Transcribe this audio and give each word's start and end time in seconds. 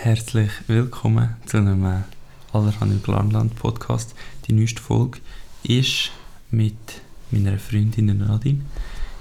Herzlich 0.00 0.52
willkommen 0.68 1.34
zu 1.44 1.56
einem 1.56 1.84
äh, 1.84 2.02
Allerhand 2.52 2.92
im 2.92 3.02
Glanland 3.02 3.56
Podcast. 3.56 4.14
Die 4.46 4.52
neueste 4.52 4.80
Folge 4.80 5.18
ist 5.64 6.12
mit 6.52 6.76
meiner 7.32 7.58
Freundin 7.58 8.16
Nadine. 8.16 8.60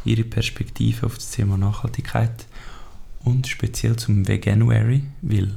Ihre 0.05 0.23
Perspektive 0.23 1.07
auf 1.07 1.15
das 1.15 1.31
Thema 1.31 1.57
Nachhaltigkeit 1.57 2.45
und 3.23 3.47
speziell 3.47 3.95
zum 3.95 4.27
Veganuary, 4.27 5.01
weil 5.23 5.55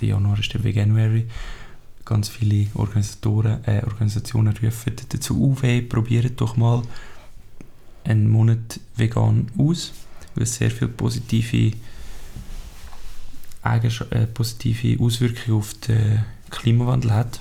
der 0.00 0.08
Januar 0.08 0.38
ist 0.38 0.54
der 0.54 0.64
Veganuary. 0.64 1.26
Ganz 2.06 2.30
viele 2.30 2.68
Organisatoren, 2.72 3.62
äh, 3.64 3.82
Organisationen 3.84 4.56
rufen 4.56 4.94
dazu 5.10 5.52
auf, 5.52 5.62
hey, 5.62 5.82
probiert 5.82 6.40
doch 6.40 6.56
mal 6.56 6.82
einen 8.02 8.30
Monat 8.30 8.80
vegan 8.96 9.48
aus, 9.58 9.92
weil 10.34 10.44
es 10.44 10.54
sehr 10.54 10.70
viele 10.70 10.88
positive 10.88 11.72
Eigensch 13.68 14.02
äh, 14.10 14.26
positive 14.26 15.02
Auswirkungen 15.02 15.58
auf 15.58 15.74
den 15.74 16.24
Klimawandel 16.50 17.12
hat. 17.12 17.40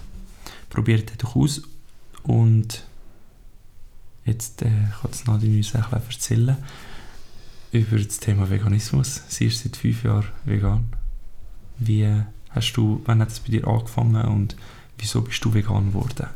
Probiert 0.69 1.11
es 1.11 1.17
doch 1.17 1.35
aus 1.35 1.61
und 2.23 2.83
jetzt 4.25 4.61
äh, 4.61 4.69
kann 5.01 5.11
es 5.11 5.25
Nadine 5.25 5.57
uns 5.57 5.73
ein 5.73 5.85
erzählen 5.91 6.57
über 7.71 7.97
das 7.97 8.19
Thema 8.19 8.49
Veganismus. 8.49 9.23
Sie 9.27 9.45
ist 9.45 9.63
seit 9.63 9.77
fünf 9.77 10.03
Jahren 10.03 10.27
vegan. 10.45 10.85
Wie 11.79 12.07
hast 12.49 12.73
du, 12.73 13.01
wann 13.05 13.21
hat 13.21 13.29
es 13.29 13.39
bei 13.39 13.49
dir 13.49 13.67
angefangen 13.67 14.25
und 14.25 14.55
wieso 14.97 15.21
bist 15.21 15.43
du 15.43 15.53
vegan 15.53 15.87
geworden? 15.87 16.27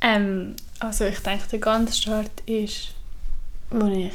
Ähm, 0.00 0.56
also 0.80 1.04
ich 1.06 1.18
denke, 1.20 1.48
der 1.48 1.58
ganze 1.60 1.94
Start 1.94 2.42
ist, 2.46 2.94
als 3.70 3.96
ich 3.96 4.12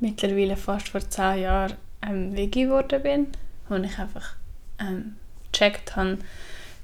mittlerweile 0.00 0.56
fast 0.56 0.88
vor 0.88 1.08
zehn 1.08 1.42
Jahren 1.42 1.74
ähm, 2.06 2.36
Veggie 2.36 2.64
geworden 2.64 3.02
bin 3.02 3.26
und 3.68 3.84
ich 3.84 3.98
einfach 3.98 4.34
ähm, 4.80 5.16
gecheckt 5.52 5.96
habe, 5.96 6.18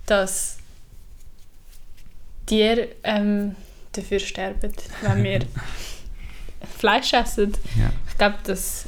dass 0.07 0.59
Tiere 2.47 2.89
ähm, 3.05 3.55
dafür 3.93 4.19
sterben, 4.19 4.73
wenn 5.03 5.25
wir 5.25 5.41
Fleisch 6.79 7.13
essen. 7.13 7.53
Ja. 7.77 7.91
Ich 8.09 8.19
glaube, 8.19 8.37
das 8.45 8.87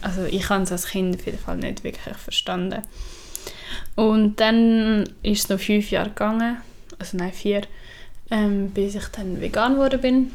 also 0.00 0.24
ich 0.24 0.48
habe 0.48 0.64
es 0.64 0.72
als 0.72 0.86
Kind 0.86 1.16
auf 1.16 1.26
jeden 1.26 1.38
Fall 1.38 1.56
nicht 1.56 1.84
wirklich 1.84 2.16
verstanden. 2.16 2.82
Und 3.94 4.40
dann 4.40 5.04
ist 5.22 5.44
es 5.44 5.48
noch 5.48 5.60
fünf 5.60 5.90
Jahre 5.90 6.10
gegangen, 6.10 6.58
also 6.98 7.16
nein 7.16 7.32
vier, 7.32 7.62
ähm, 8.30 8.70
bis 8.70 8.94
ich 8.94 9.06
dann 9.08 9.40
vegan 9.40 9.74
geworden 9.74 10.00
bin. 10.00 10.30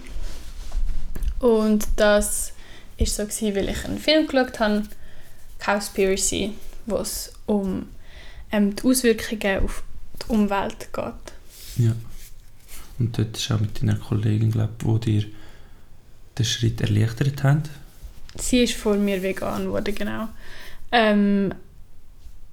Und 1.39 1.87
das 1.97 2.53
ist 2.97 3.15
so 3.15 3.23
gewesen, 3.23 3.55
weil 3.55 3.69
ich 3.69 3.85
einen 3.85 3.99
Film 3.99 4.27
geschaut 4.27 4.59
habe 4.59 4.83
Cowspiracy, 5.67 6.53
wo 6.85 6.97
es 6.97 7.33
um 7.45 7.87
ähm, 8.51 8.75
die 8.75 8.83
Auswirkungen 8.83 9.65
auf 9.65 9.83
die 10.21 10.31
Umwelt 10.31 10.89
geht. 10.93 11.85
Ja. 11.85 11.93
Und 12.99 13.17
dort 13.17 13.37
ist 13.37 13.51
auch 13.51 13.59
mit 13.59 13.81
deiner 13.81 13.95
Kollegin, 13.95 14.51
glaube 14.51 14.73
wo 14.79 14.97
dir 14.97 15.25
den 16.37 16.45
Schritt 16.45 16.81
erleichtert 16.81 17.43
haben. 17.43 17.63
Sie 18.37 18.63
ist 18.63 18.73
vor 18.73 18.95
mir 18.95 19.21
vegan 19.21 19.65
geworden, 19.65 19.93
genau. 19.93 20.29
Ähm, 20.91 21.53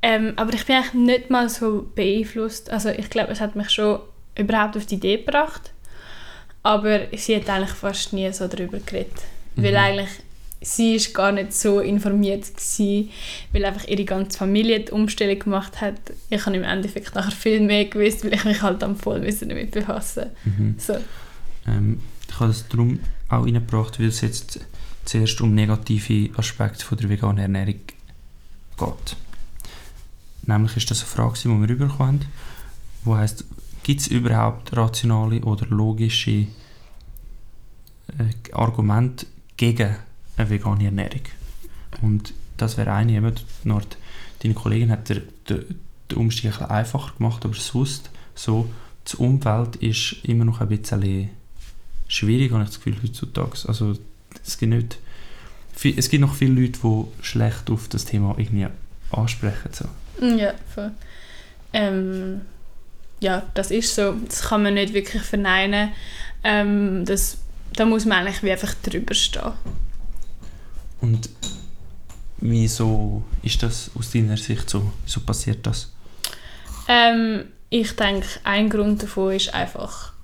ähm, 0.03 0.33
aber 0.37 0.53
ich 0.55 0.67
bin 0.67 0.77
eigentlich 0.77 0.95
nicht 0.95 1.31
mal 1.31 1.49
so 1.49 1.91
beeinflusst. 1.95 2.71
Also 2.71 2.89
ich 2.89 3.09
glaube, 3.11 3.33
es 3.33 3.41
hat 3.41 3.55
mich 3.55 3.71
schon 3.71 4.01
überhaupt 4.37 4.77
auf 4.77 4.87
die 4.87 4.97
Idee 4.97 5.19
gebracht. 5.19 5.73
Aber 6.63 7.01
sie 7.17 7.37
hat 7.37 7.49
eigentlich 7.49 7.71
fast 7.71 8.13
nie 8.13 8.31
so 8.33 8.49
darüber 8.49 8.79
geredet. 8.79 9.13
Mhm. 9.55 9.63
Weil 9.63 9.77
eigentlich 9.77 10.11
sie 10.65 10.95
ist 10.95 11.15
gar 11.15 11.33
nicht 11.33 11.53
so 11.53 11.81
informiert 11.81 12.45
gewesen, 12.45 13.11
weil 13.53 13.65
einfach 13.65 13.87
ihre 13.87 14.05
ganze 14.05 14.39
Familie 14.39 14.81
die 14.81 14.93
Umstellung 14.93 15.39
gemacht 15.39 15.81
hat. 15.81 16.01
Ich 16.31 16.45
habe 16.47 16.57
im 16.57 16.65
Endeffekt 16.65 17.15
nachher 17.15 17.33
viel 17.33 17.61
mehr 17.61 17.85
gewusst, 17.85 18.25
weil 18.25 18.35
ich 18.35 18.45
mich 18.45 18.63
halt 18.63 18.83
am 18.83 18.97
voll 18.97 19.21
damit 19.21 19.71
befassen 19.71 20.31
mhm. 20.45 20.77
so. 20.79 20.97
ähm, 21.67 22.01
Ich 22.29 22.41
habe 22.41 22.51
es 22.51 22.67
darum 22.69 23.01
auch 23.29 23.45
reingebracht, 23.45 24.01
weil 24.01 24.07
es 24.07 24.21
jetzt 24.23 24.61
zuerst 25.05 25.41
um 25.41 25.55
negative 25.55 26.37
Aspekte 26.39 26.85
von 26.85 26.99
der 26.99 27.09
veganen 27.09 27.39
Ernährung 27.39 27.81
geht. 28.79 29.17
Nämlich 30.47 30.77
ist 30.77 30.91
das 30.91 31.01
eine 31.01 31.09
Frage, 31.09 31.39
die 31.43 31.49
wir 31.49 31.69
rübergekommen 31.69 32.21
haben, 32.21 32.27
wo 33.05 33.17
heißt, 33.17 33.45
gibt 33.83 34.01
es 34.01 34.07
überhaupt 34.09 34.75
rationale 34.77 35.41
oder 35.43 35.67
logische 35.67 36.47
äh, 38.19 38.53
Argumente 38.53 39.27
gegen 39.57 39.97
eine 40.37 40.51
vegane 40.51 40.85
Ernährung. 40.85 41.23
Und 42.03 42.35
das 42.57 42.77
wäre 42.77 42.93
eine, 42.93 43.13
eben, 43.13 43.35
deine 44.43 44.55
Kollegin 44.55 44.91
hat 44.91 45.09
den, 45.09 45.23
den, 45.49 45.65
Umstieg 46.15 46.61
ein 46.61 46.71
einfacher 46.71 47.17
gemacht, 47.17 47.45
aber 47.45 47.55
sonst 47.55 48.11
so, 48.35 48.71
die 49.11 49.17
Umwelt 49.17 49.77
ist 49.77 50.17
immer 50.23 50.45
noch 50.45 50.61
ein 50.61 50.69
bisschen 50.69 51.31
schwierig, 52.07 52.53
habe 52.53 52.63
ich 52.63 52.69
das 52.69 52.79
Gefühl, 52.79 52.97
heutzutage. 53.03 53.67
Also 53.67 53.95
es 54.45 54.59
gibt, 54.59 54.73
nicht, 54.73 54.99
es 55.97 56.09
gibt 56.09 56.21
noch 56.21 56.35
viele 56.35 56.61
Leute, 56.61 56.79
die 56.83 57.05
schlecht 57.25 57.71
auf 57.71 57.89
das 57.89 58.05
Thema 58.05 58.35
irgendwie 58.39 58.67
ansprechen. 59.11 59.71
So. 59.73 59.87
Ja, 60.25 60.55
voll. 60.73 60.93
Ähm, 61.73 62.43
ja, 63.21 63.43
das 63.55 63.71
ist 63.71 63.95
so. 63.95 64.13
Das 64.27 64.43
kann 64.43 64.63
man 64.63 64.75
nicht 64.75 64.95
wirklich 64.95 65.23
verneinen. 65.23 65.93
Ähm, 66.45 67.05
das, 67.05 67.39
da 67.75 67.85
muss 67.85 68.05
man 68.05 68.19
eigentlich 68.19 68.43
wie 68.43 68.53
einfach 68.53 68.75
drüber 68.83 69.15
stehen. 69.15 69.53
Und 71.05 71.29
wieso 72.39 73.23
ist 73.43 73.63
das 73.63 73.91
aus 73.95 74.11
deiner 74.11 74.39
Sicht 74.39 74.71
so? 74.71 74.91
Wieso 75.05 75.21
passiert 75.21 75.67
das? 75.67 75.93
Ähm, 76.89 77.45
ich 77.69 77.95
denke, 77.95 78.27
ein 78.43 78.71
Grund 78.71 79.03
davon 79.03 79.35
ist 79.35 79.53
einfach, 79.53 80.15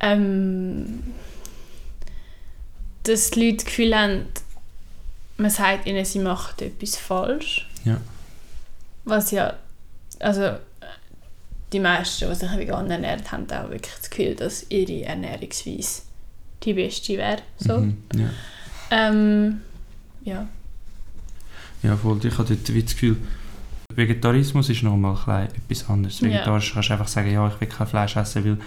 ähm, 0.00 1.02
dass 3.02 3.32
die 3.32 3.44
Leute 3.44 3.56
das 3.56 3.64
Gefühl 3.66 3.94
haben, 3.94 4.24
man 5.36 5.50
sagt 5.50 5.86
ihnen, 5.86 6.06
sie 6.06 6.20
machen 6.20 6.64
etwas 6.64 6.96
falsch. 6.96 7.68
Ja. 7.84 8.00
Was 9.04 9.30
ja, 9.30 9.58
also 10.20 10.52
die 11.70 11.80
meisten, 11.80 12.30
die 12.30 12.34
sich 12.34 12.56
vegan 12.56 12.90
ernähren, 12.90 13.30
haben 13.30 13.50
auch 13.50 13.68
wirklich 13.68 13.94
das 13.94 14.08
Gefühl, 14.08 14.36
dass 14.36 14.64
ihre 14.70 15.04
Ernährungsweise 15.04 16.00
die 16.62 16.72
beste 16.72 17.18
wäre. 17.18 17.42
So. 17.58 17.76
Mhm, 17.76 18.02
ja. 18.14 18.30
Ähm, 18.90 19.60
ja. 20.24 20.48
Ja, 21.82 21.96
voll. 21.96 22.18
Ich 22.24 22.36
habe 22.36 22.48
dort 22.48 22.68
das 22.68 22.92
Gefühl, 22.92 23.16
Vegetarismus 23.94 24.68
ist 24.68 24.82
nochmal 24.82 25.48
etwas 25.48 25.88
anderes. 25.88 26.22
Vegetarisch 26.22 26.68
ja. 26.68 26.74
kannst 26.74 26.88
du 26.88 26.92
einfach 26.92 27.08
sagen, 27.08 27.32
ja, 27.32 27.46
ich 27.48 27.60
will 27.60 27.68
kein 27.68 27.86
Fleisch 27.86 28.16
essen, 28.16 28.44
weil 28.44 28.58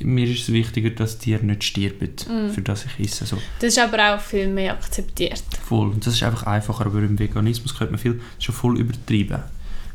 mir 0.00 0.26
ist 0.26 0.42
es 0.42 0.52
wichtiger, 0.52 0.90
dass 0.90 1.18
Tiere 1.18 1.44
nicht 1.44 1.64
sterben, 1.64 2.10
mm. 2.28 2.50
für 2.50 2.62
das 2.62 2.84
ich 2.86 3.06
esse. 3.06 3.24
So. 3.24 3.38
Das 3.60 3.68
ist 3.68 3.78
aber 3.78 4.14
auch 4.14 4.20
viel 4.20 4.48
mehr 4.48 4.72
akzeptiert. 4.72 5.42
Voll. 5.64 5.90
Und 5.90 6.06
das 6.06 6.14
ist 6.14 6.22
einfach 6.22 6.44
einfacher, 6.44 6.86
aber 6.86 6.98
im 6.98 7.18
Veganismus 7.18 7.76
könnte 7.76 7.92
man 7.92 8.00
viel 8.00 8.20
schon 8.38 8.54
voll 8.54 8.78
übertreiben, 8.78 9.42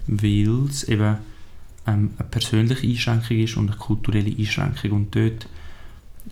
weil 0.07 0.66
es 0.69 0.85
eben 0.85 1.18
ähm, 1.85 2.13
eine 2.18 2.29
persönliche 2.29 2.88
Einschränkung 2.88 3.38
ist 3.38 3.57
und 3.57 3.69
eine 3.69 3.78
kulturelle 3.78 4.34
Einschränkung. 4.35 4.91
Und 4.91 5.16
dort 5.16 5.47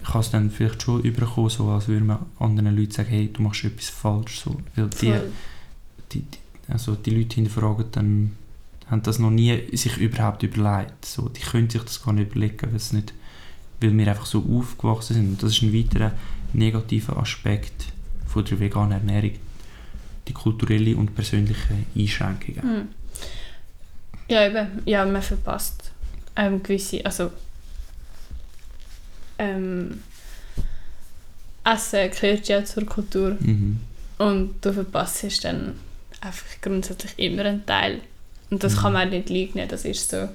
kann 0.04 0.22
es 0.22 0.32
dann 0.32 0.52
vielleicht 0.52 0.82
schon 0.82 1.02
überkommen, 1.02 1.50
so 1.50 1.70
als 1.70 1.88
würde 1.88 2.06
man 2.06 2.26
anderen 2.40 2.76
Leuten 2.76 2.92
sagen, 2.92 3.10
hey, 3.10 3.32
du 3.32 3.42
machst 3.42 3.64
etwas 3.64 3.90
falsch. 3.90 4.40
So. 4.40 4.58
Weil 4.76 4.90
die, 4.90 5.14
die, 6.12 6.22
die, 6.22 6.38
also 6.68 6.96
die 6.96 7.12
Leute 7.12 7.36
hinterfragen 7.36 7.86
dann, 7.92 8.32
haben 8.90 9.04
das 9.04 9.20
noch 9.20 9.32
nie 9.32 9.76
sich 9.76 9.98
überhaupt 9.98 10.44
überlegt. 10.44 11.06
So. 11.06 11.30
Die 11.30 11.42
können 11.42 11.70
sich 11.70 11.82
das 11.82 12.04
gar 12.04 12.14
nicht 12.14 12.32
überlegen, 12.32 12.68
weil, 12.70 12.76
es 12.76 12.94
nicht, 12.94 13.14
weil 13.82 13.98
wir 13.98 14.08
einfach 14.08 14.26
so 14.26 14.44
aufgewachsen 14.44 15.14
sind. 15.16 15.28
Und 15.30 15.44
das 15.44 15.52
ist 15.52 15.62
ein 15.62 15.74
weiterer 15.74 16.12
negativer 16.54 17.18
Aspekt 17.18 17.86
von 18.28 18.46
der 18.46 18.60
veganen 18.60 18.92
Ernährung, 18.94 19.38
die 20.28 20.34
kulturelle 20.34 20.96
und 20.96 21.16
persönliche 21.16 21.74
Einschränkungen. 21.96 22.62
Hm. 22.62 22.88
Ja, 24.28 24.48
eben, 24.48 24.68
ja, 24.86 25.06
man 25.06 25.22
verpasst 25.22 25.92
ähm, 26.36 26.62
gewisse, 26.64 27.06
also 27.06 27.32
ähm, 29.38 30.02
Essen 31.64 32.12
gehört 32.12 32.48
ja 32.48 32.64
zur 32.64 32.86
Kultur. 32.86 33.38
Mhm. 33.40 33.80
Und 34.18 34.56
du 34.62 34.72
verpasst 34.72 35.44
dann 35.44 35.76
einfach 36.22 36.46
grundsätzlich 36.62 37.14
immer 37.18 37.46
einen 37.46 37.66
Teil. 37.66 38.00
Und 38.50 38.64
das 38.64 38.76
mhm. 38.76 38.80
kann 38.80 38.94
man 38.94 39.10
nicht 39.10 39.30
leugnen, 39.30 39.68
das 39.68 39.86
ist 39.86 40.10
so. 40.10 40.30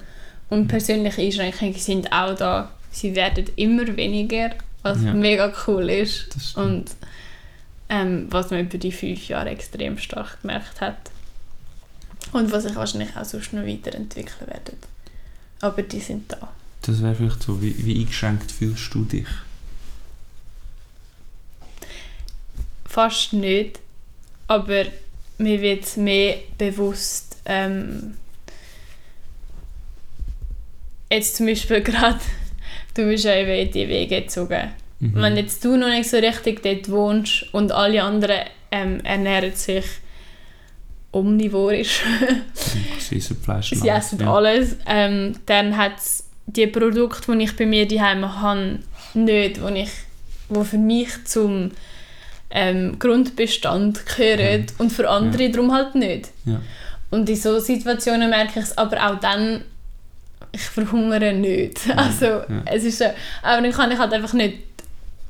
Und 0.49 0.67
persönliche 0.67 1.21
Einschränkungen 1.21 1.75
sind 1.75 2.11
auch 2.11 2.35
da. 2.35 2.71
Sie 2.91 3.15
werden 3.15 3.45
immer 3.55 3.87
weniger, 3.95 4.51
was 4.83 5.01
ja. 5.01 5.13
mega 5.13 5.53
cool 5.65 5.89
ist. 5.89 6.57
Und 6.57 6.91
ähm, 7.89 8.27
was 8.29 8.51
man 8.51 8.61
über 8.61 8.77
die 8.77 8.91
fünf 8.91 9.27
Jahre 9.27 9.49
extrem 9.49 9.97
stark 9.97 10.41
gemerkt 10.41 10.81
hat. 10.81 10.97
Und 12.33 12.51
was 12.51 12.63
sich 12.63 12.75
wahrscheinlich 12.75 13.15
auch 13.15 13.25
sonst 13.25 13.53
noch 13.53 13.65
weiterentwickeln 13.65 14.47
werden. 14.47 14.77
Aber 15.61 15.81
die 15.81 15.99
sind 15.99 16.31
da. 16.31 16.51
Das 16.81 17.01
wäre 17.01 17.15
vielleicht 17.15 17.43
so, 17.43 17.61
wie, 17.61 17.75
wie 17.85 17.99
eingeschränkt 17.99 18.51
fühlst 18.51 18.93
du 18.93 19.03
dich? 19.03 19.27
Fast 22.85 23.33
nicht, 23.33 23.79
aber 24.47 24.85
mir 25.37 25.61
wird 25.61 25.97
mehr 25.97 26.37
bewusst, 26.57 27.37
ähm, 27.45 28.17
jetzt 31.11 31.35
zum 31.35 31.45
Beispiel 31.45 31.81
gerade, 31.83 32.19
du 32.93 33.05
bist 33.05 33.25
ja 33.25 33.35
eben 33.35 33.67
in 33.67 33.71
die 33.71 33.87
Wege 33.87 34.21
gezogen. 34.21 34.71
Mhm. 34.99 35.15
Wenn 35.15 35.37
jetzt 35.37 35.63
du 35.63 35.77
noch 35.77 35.89
nicht 35.89 36.09
so 36.09 36.17
richtig 36.17 36.63
dort 36.63 36.89
wohnst 36.89 37.53
und 37.53 37.71
alle 37.71 38.03
anderen 38.03 38.41
ähm, 38.71 38.99
ernähren 39.01 39.53
sich 39.55 39.85
omnivorisch, 41.11 42.01
Sie 42.99 43.17
essen 43.17 43.37
Fleisch. 43.37 43.69
sie 43.71 43.89
alles, 43.89 44.13
essen 44.13 44.27
alles, 44.27 44.77
ähm, 44.85 45.33
dann 45.45 45.75
hat 45.75 45.97
es 45.97 46.25
die 46.55 46.67
Produkte, 46.67 47.35
die 47.35 47.43
ich 47.43 47.55
bei 47.55 47.65
mir 47.65 47.87
daheim 47.87 48.41
habe, 48.41 48.79
nicht, 49.13 49.61
wo, 49.61 49.67
ich, 49.67 49.91
wo 50.49 50.63
für 50.63 50.77
mich 50.77 51.09
zum 51.25 51.71
ähm, 52.49 52.99
Grundbestand 52.99 54.05
gehören 54.05 54.65
und 54.77 54.91
für 54.91 55.09
andere 55.09 55.49
darum 55.49 55.73
halt 55.73 55.95
nicht. 55.95 56.29
Ja. 56.45 56.61
Und 57.09 57.29
in 57.29 57.35
solchen 57.35 57.65
Situationen 57.65 58.29
merke 58.29 58.59
ich 58.59 58.65
es 58.65 58.77
aber 58.77 59.05
auch 59.05 59.19
dann, 59.19 59.63
ich 60.51 60.61
verhungere 60.61 61.33
nicht. 61.33 61.79
Also 61.95 62.25
ja. 62.25 62.45
es 62.65 62.83
ist 62.83 62.99
so, 62.99 63.05
aber 63.41 63.61
dann 63.61 63.71
kann 63.71 63.91
ich 63.91 63.97
halt 63.97 64.13
einfach 64.13 64.33
nicht 64.33 64.59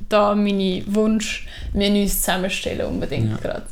da 0.10 0.36
meine 0.36 0.84
Wunschmenüs 0.88 2.22
zusammenstellen 2.22 2.86
unbedingt 2.86 3.32
Ja. 3.32 3.38
gerade. 3.38 3.66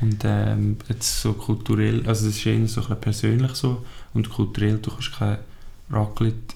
Und 0.00 0.18
ähm, 0.24 0.76
jetzt 0.88 1.22
so 1.22 1.32
kulturell, 1.32 2.02
also 2.06 2.26
das 2.26 2.36
ist 2.36 2.46
eher 2.46 2.66
so 2.66 2.82
ein 2.88 3.00
persönlich 3.00 3.52
so 3.54 3.84
und 4.12 4.28
kulturell, 4.28 4.78
du 4.78 4.90
kannst 4.90 5.16
kein 5.16 5.38
Raclette 5.90 6.54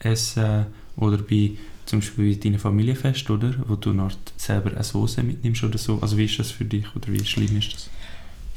essen 0.00 0.66
oder 0.96 1.18
bei 1.18 1.52
zum 1.86 2.00
Beispiel 2.00 2.34
bei 2.36 2.40
deinem 2.42 2.58
Familienfest, 2.58 3.30
oder? 3.30 3.54
Wo 3.66 3.74
du 3.76 3.92
noch 3.92 4.12
selber 4.36 4.70
eine 4.72 4.84
Soße 4.84 5.22
mitnimmst 5.22 5.64
oder 5.64 5.78
so. 5.78 5.98
Also 6.02 6.18
wie 6.18 6.26
ist 6.26 6.38
das 6.38 6.50
für 6.50 6.64
dich 6.64 6.84
oder 6.94 7.08
wie 7.08 7.24
schlimm 7.24 7.56
ist 7.56 7.72
das? 7.72 7.90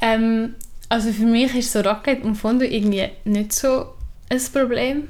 Ähm, 0.02 0.54
also 0.88 1.12
für 1.12 1.24
mich 1.24 1.54
ist 1.54 1.72
so 1.72 1.80
Raclette 1.80 2.22
und 2.26 2.34
Fondue 2.34 2.66
irgendwie 2.66 3.08
nicht 3.24 3.52
so 3.54 3.86
ein 4.28 4.40
Problem. 4.52 5.08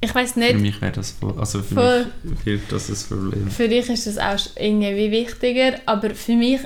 Ich 0.00 0.14
weiß 0.14 0.32
Für 0.32 0.40
nicht, 0.40 0.60
mich 0.60 0.80
wäre 0.80 0.92
das 0.92 1.12
voll, 1.12 1.34
also 1.38 1.62
für 1.62 1.74
Voll. 1.74 2.06
mich 2.22 2.46
wäre 2.46 2.60
das 2.68 2.88
ein 2.90 3.08
Problem. 3.18 3.50
für 3.50 3.66
dich 3.68 3.88
ist 3.88 4.06
das 4.06 4.18
auch 4.18 4.50
irgendwie 4.60 5.10
wichtiger, 5.10 5.80
aber 5.86 6.14
für 6.14 6.36
mich, 6.36 6.60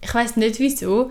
ich 0.00 0.14
weiß 0.14 0.36
nicht 0.36 0.58
wieso, 0.60 1.10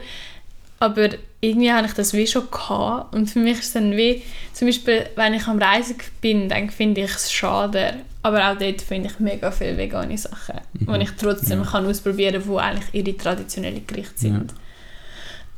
aber 0.79 1.09
irgendwie 1.49 1.71
habe 1.71 1.87
ich 1.87 1.93
das 1.93 2.13
wie 2.13 2.27
schon 2.27 2.49
gehabt 2.51 3.13
und 3.15 3.29
für 3.29 3.39
mich 3.39 3.59
ist 3.59 3.65
es 3.67 3.73
dann 3.73 3.91
wie, 3.95 4.21
zum 4.53 4.67
Beispiel, 4.67 5.05
wenn 5.15 5.33
ich 5.33 5.45
am 5.47 5.57
Reisen 5.59 5.95
bin, 6.21 6.49
dann 6.49 6.69
finde 6.69 7.01
ich 7.01 7.11
es 7.13 7.31
schade, 7.31 7.95
aber 8.21 8.49
auch 8.51 8.57
dort 8.57 8.81
finde 8.81 9.09
ich 9.09 9.19
mega 9.19 9.51
viele 9.51 9.77
vegane 9.77 10.17
Sachen, 10.17 10.59
Mhm. 10.73 10.93
die 10.93 11.01
ich 11.03 11.11
trotzdem 11.11 11.59
Ja. 11.59 11.65
kann 11.65 11.85
ausprobieren 11.85 12.41
kann, 12.43 12.51
die 12.51 12.57
eigentlich 12.59 12.93
ihre 13.07 13.17
traditionellen 13.17 13.85
Gerichte 13.87 14.17
sind. 14.19 14.53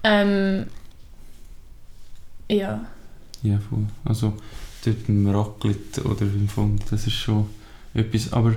Ähm, 0.04 0.68
ja. 2.50 2.86
Ja, 3.44 3.60
voll. 3.70 3.86
Also 4.06 4.34
dort 4.86 5.06
beim 5.08 5.28
Raclette 5.30 6.02
oder 6.04 6.26
beim 6.26 6.48
Fond, 6.48 6.84
das 6.90 7.08
ist 7.08 7.14
schon 7.16 7.50
etwas, 7.94 8.32
aber 8.34 8.56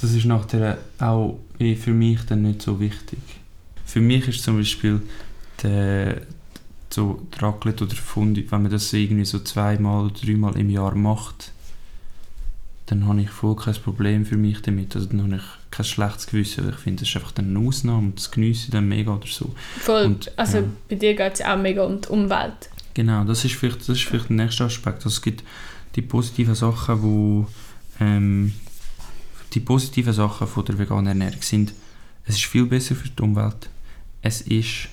das 0.00 0.12
ist 0.12 0.24
nachher 0.26 0.78
auch 0.98 1.38
für 1.58 1.90
mich 1.92 2.20
dann 2.26 2.42
nicht 2.42 2.62
so 2.62 2.78
wichtig. 2.80 3.18
Für 3.84 4.00
mich 4.00 4.28
ist 4.28 4.42
zum 4.42 4.58
Beispiel 4.58 5.00
der, 5.62 6.22
so 6.90 7.26
Raclette 7.38 7.84
oder 7.84 7.94
Fondue, 7.94 8.50
wenn 8.50 8.62
man 8.62 8.70
das 8.70 8.92
irgendwie 8.92 9.24
so 9.24 9.38
zweimal 9.40 10.06
oder 10.06 10.14
dreimal 10.14 10.56
im 10.56 10.70
Jahr 10.70 10.94
macht, 10.94 11.52
dann 12.86 13.06
habe 13.06 13.20
ich 13.20 13.30
voll 13.30 13.54
kein 13.56 13.74
Problem 13.74 14.24
für 14.24 14.36
mich 14.36 14.62
damit. 14.62 14.96
Also 14.96 15.08
dann 15.08 15.22
habe 15.22 15.36
ich 15.36 15.70
kein 15.70 15.84
schlechtes 15.84 16.26
Gewissen, 16.26 16.64
weil 16.64 16.72
ich 16.72 16.78
finde, 16.78 17.00
das 17.00 17.10
ist 17.10 17.16
einfach 17.16 17.34
eine 17.36 17.58
Ausnahme 17.58 18.08
und 18.08 18.18
das 18.18 18.30
geniesse 18.30 18.64
ich 18.66 18.70
dann 18.70 18.88
mega 18.88 19.14
oder 19.14 19.26
so. 19.26 19.54
Voll, 19.78 20.04
Und, 20.06 20.38
also 20.38 20.58
ja. 20.58 20.64
bei 20.88 20.94
dir 20.94 21.14
geht 21.14 21.34
es 21.34 21.38
ja 21.40 21.54
auch 21.54 21.60
mega 21.60 21.84
um 21.84 22.00
die 22.00 22.08
Umwelt. 22.08 22.70
Genau, 22.94 23.24
das 23.24 23.44
ist 23.44 23.54
vielleicht, 23.54 23.80
das 23.80 23.90
ist 23.90 24.04
vielleicht 24.04 24.30
der 24.30 24.36
nächste 24.36 24.64
Aspekt. 24.64 25.04
Also 25.04 25.10
es 25.10 25.22
gibt 25.22 25.44
die 25.96 26.02
positiven 26.02 26.54
Sachen, 26.54 27.02
wo 27.02 27.46
ähm, 28.00 28.54
die 29.52 29.60
positiven 29.60 30.12
Sachen 30.12 30.46
von 30.46 30.64
der 30.64 30.78
veganen 30.78 31.06
Ernährung 31.08 31.42
sind, 31.42 31.74
es 32.24 32.36
ist 32.36 32.46
viel 32.46 32.66
besser 32.66 32.94
für 32.94 33.08
die 33.08 33.22
Umwelt. 33.22 33.68
Es 34.22 34.40
ist 34.42 34.88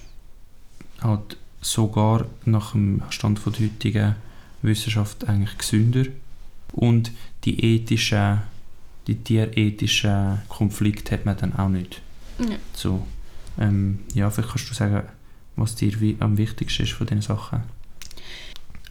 halt 1.02 1.38
sogar 1.66 2.26
nach 2.46 2.74
dem 2.74 3.02
Stand 3.10 3.40
von 3.40 3.54
der 3.54 3.64
heutigen 3.64 4.16
Wissenschaft 4.62 5.28
eigentlich 5.28 5.58
gesünder 5.58 6.06
und 6.74 7.12
die 7.44 7.64
ethischen, 7.64 8.42
die 9.08 9.16
tierethischen 9.16 10.42
Konflikte 10.48 11.16
hat 11.16 11.26
man 11.26 11.38
dann 11.38 11.56
auch 11.56 11.70
nicht. 11.70 12.02
Ja. 12.40 12.58
So, 12.74 13.06
ähm, 13.60 14.00
ja, 14.14 14.30
vielleicht 14.30 14.50
kannst 14.50 14.70
du 14.70 14.74
sagen, 14.76 15.04
was 15.56 15.76
dir 15.76 15.94
am 16.20 16.38
wichtigsten 16.38 16.84
ist 16.84 16.92
von 16.92 17.08
diesen 17.08 17.22
Sachen. 17.22 17.64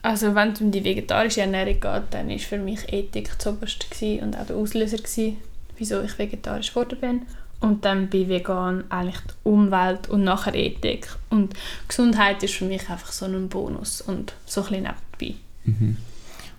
Also 0.02 0.34
wenn 0.34 0.52
es 0.52 0.60
um 0.60 0.70
die 0.70 0.84
vegetarische 0.84 1.42
Ernährung 1.42 1.80
geht, 1.80 2.02
dann 2.10 2.28
ist 2.30 2.44
für 2.44 2.58
mich 2.58 2.92
Ethik 2.92 3.30
das 3.38 3.46
Oberste 3.46 3.86
und 4.20 4.36
auch 4.36 4.46
der 4.46 4.56
Auslöser 4.56 4.98
gewesen, 4.98 5.36
wieso 5.78 6.02
ich 6.02 6.18
vegetarisch 6.18 6.70
geworden 6.70 6.98
bin. 7.00 7.22
Und 7.64 7.86
dann 7.86 8.10
bei 8.10 8.28
Vegan 8.28 8.84
eigentlich 8.90 9.22
die 9.22 9.48
Umwelt 9.48 10.10
und 10.10 10.22
nachher 10.22 10.54
Ethik. 10.54 11.08
Und 11.30 11.54
Gesundheit 11.88 12.42
ist 12.42 12.52
für 12.52 12.66
mich 12.66 12.90
einfach 12.90 13.10
so 13.10 13.24
ein 13.24 13.48
Bonus 13.48 14.02
und 14.02 14.34
so 14.44 14.64
ein 14.64 14.68
bisschen 14.68 14.94
nebenbei. 15.18 15.38
Mhm. 15.64 15.96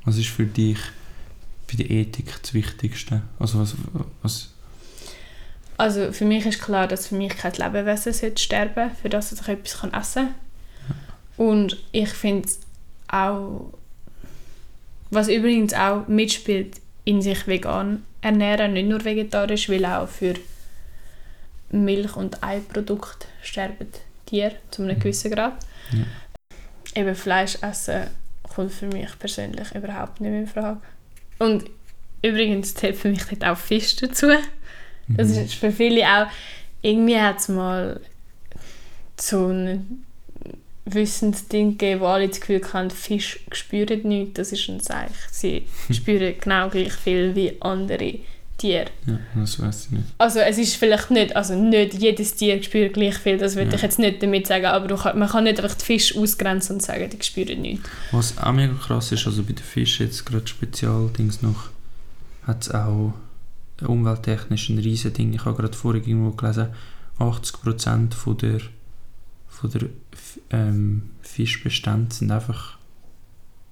Was 0.04 0.18
ist 0.18 0.30
für 0.30 0.46
dich 0.46 0.80
bei 1.70 1.78
der 1.78 1.92
Ethik 1.92 2.34
das 2.42 2.56
Wichtigste? 2.56 3.22
Also 3.38 3.60
was, 3.60 3.76
was 4.24 4.50
Also 5.78 6.12
für 6.12 6.26
mich 6.26 6.48
ist 6.48 6.60
klar, 6.60 6.88
dass 6.88 7.06
für 7.06 7.16
mich 7.16 7.38
kein 7.38 7.54
Lebewesen 7.54 8.12
sollte 8.12 8.42
sterben 8.42 8.90
für 9.00 9.10
das 9.10 9.32
ich 9.32 9.48
etwas 9.48 9.82
kann 9.82 9.94
essen 9.94 10.30
kann. 10.88 11.46
Und 11.48 11.78
ich 11.92 12.10
finde 12.10 12.50
auch, 13.10 13.72
was 15.12 15.28
übrigens 15.28 15.76
auch 15.76 16.08
mitspielt, 16.08 16.82
in 17.04 17.22
sich 17.22 17.46
vegan 17.46 18.02
ernähren, 18.22 18.74
nicht 18.74 18.90
nur 18.90 19.06
vegetarisch, 19.06 19.70
weil 19.70 19.86
auch 19.86 20.08
für 20.08 20.34
Milch- 21.70 22.16
und 22.16 22.44
Eiprodukte 22.44 23.28
sterben 23.42 23.88
Tiere 24.26 24.56
zu 24.72 24.84
einem 24.84 24.96
Mhm. 24.98 25.00
gewissen 25.02 25.32
Grad. 25.32 25.54
Ja. 25.92 27.02
Eben 27.02 27.16
Fleisch 27.16 27.58
essen 27.62 28.08
kommt 28.56 28.72
für 28.72 28.88
mich 28.88 29.10
persönlich 29.20 29.74
überhaupt 29.76 30.22
nicht 30.22 30.30
mehr 30.32 30.40
in 30.42 30.48
Frage. 30.48 30.80
Und 31.40 31.66
übrigens 32.22 32.74
zählt 32.74 32.96
für 32.96 33.10
mich 33.10 33.24
dort 33.26 33.44
auch 33.46 33.58
Fisch 33.58 33.96
dazu. 33.98 34.28
Das 35.08 35.30
Mhm. 35.30 35.44
ist 35.46 35.56
für 35.56 35.72
viele 35.72 36.04
auch, 36.08 36.28
irgendwie 36.82 37.20
hat 37.20 37.40
es 37.40 37.48
mal 37.50 38.00
so 39.20 39.48
ein 39.48 40.06
Wissensding 40.86 41.72
gegeben, 41.78 42.02
wo 42.02 42.06
alle 42.06 42.28
das 42.28 42.40
Gefühl 42.40 42.62
haben, 42.74 42.92
Fisch 42.92 43.40
spüren 43.52 44.02
nichts, 44.04 44.34
das 44.36 44.52
ist 44.52 44.68
ein 44.70 44.80
Zeichen. 44.80 45.14
Sie 45.32 45.68
spüren 45.92 46.36
genau 46.40 46.70
gleich 46.70 46.94
viel 46.94 47.36
wie 47.36 47.60
andere 47.62 48.20
Tiere. 48.58 48.86
ja, 49.06 49.20
das 49.36 49.60
weiß 49.62 49.86
ich 49.86 49.92
nicht. 49.92 50.04
Also 50.18 50.40
es 50.40 50.58
ist 50.58 50.76
vielleicht 50.76 51.12
nicht, 51.12 51.36
also 51.36 51.56
nicht 51.62 51.94
jedes 51.96 52.36
Tier 52.36 52.62
spürt 52.64 52.94
gleich 52.94 53.16
viel, 53.18 53.38
das 53.38 53.56
will 53.56 53.68
Ja. 53.68 53.74
ich 53.74 53.82
jetzt 53.82 54.00
nicht 54.00 54.24
damit 54.24 54.48
sagen, 54.48 54.66
aber 54.68 54.96
kann, 54.96 55.20
man 55.20 55.28
kann 55.30 55.44
nicht 55.44 55.60
einfach 55.62 55.76
die 55.76 55.84
Fische 55.86 56.18
ausgrenzen 56.20 56.76
und 56.78 56.82
sagen, 56.82 57.10
die 57.10 57.22
spüren 57.24 57.62
nichts. 57.62 57.90
Was 58.12 58.38
auch 58.38 58.54
mega 58.54 58.74
krass 58.74 59.12
ist, 59.12 59.26
also 59.28 59.44
bei 59.44 59.52
den 59.54 59.64
Fischen 59.64 60.06
jetzt 60.06 60.26
gerade 60.26 60.48
Spezialdings 60.48 61.42
noch, 61.42 61.70
hat 62.48 62.62
es 62.64 62.72
auch 62.72 63.14
umwelttechnisch 63.86 64.70
ein 64.70 64.78
riesen 64.80 65.12
Ding. 65.14 65.34
Ich 65.34 65.44
habe 65.44 65.58
gerade 65.62 65.76
vorhin 65.78 66.04
irgendwo 66.04 66.32
gelesen, 66.32 66.68
80% 67.20 68.14
von 68.14 68.38
der, 68.38 68.60
von 69.50 69.70
der 69.70 69.82
ähm, 70.52 71.10
Fischbestände 71.22 72.14
sind 72.16 72.32
einfach 72.32 72.78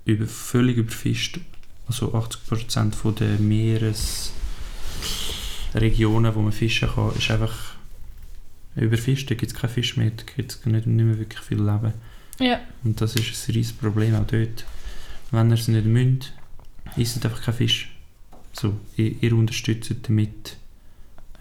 über, 0.05 0.25
völlig 0.27 0.75
überfischt. 0.77 1.39
Also 1.87 2.13
80% 2.13 2.93
von 2.93 3.15
der 3.15 3.39
Meeresregionen, 5.73 6.35
wo 6.35 6.41
man 6.41 6.51
fischen 6.51 6.89
kann, 6.89 7.15
ist 7.15 7.31
einfach 7.31 7.75
überfischt. 8.75 9.29
Da 9.29 9.35
gibt 9.35 9.51
es 9.51 9.57
keinen 9.57 9.71
Fisch 9.71 9.97
mehr, 9.97 10.11
da 10.11 10.23
gibt 10.35 10.51
es 10.51 10.65
nicht, 10.65 10.87
nicht 10.87 11.05
mehr 11.05 11.17
wirklich 11.17 11.41
viel 11.41 11.57
Leben. 11.57 11.93
Ja, 12.39 12.59
Und 12.83 12.99
das 12.99 13.15
ist 13.15 13.25
ein 13.27 13.53
riesiges 13.53 13.73
Problem 13.73 14.15
auch 14.15 14.25
dort. 14.25 14.65
Wenn 15.31 15.49
ihr 15.49 15.53
es 15.53 15.67
nicht 15.67 15.85
müsst, 15.85 16.33
isst 16.95 17.23
einfach 17.23 17.41
keinen 17.41 17.55
Fisch. 17.55 17.91
So, 18.53 18.75
ihr, 18.97 19.15
ihr 19.21 19.35
unterstützt 19.35 19.93
damit, 20.03 20.57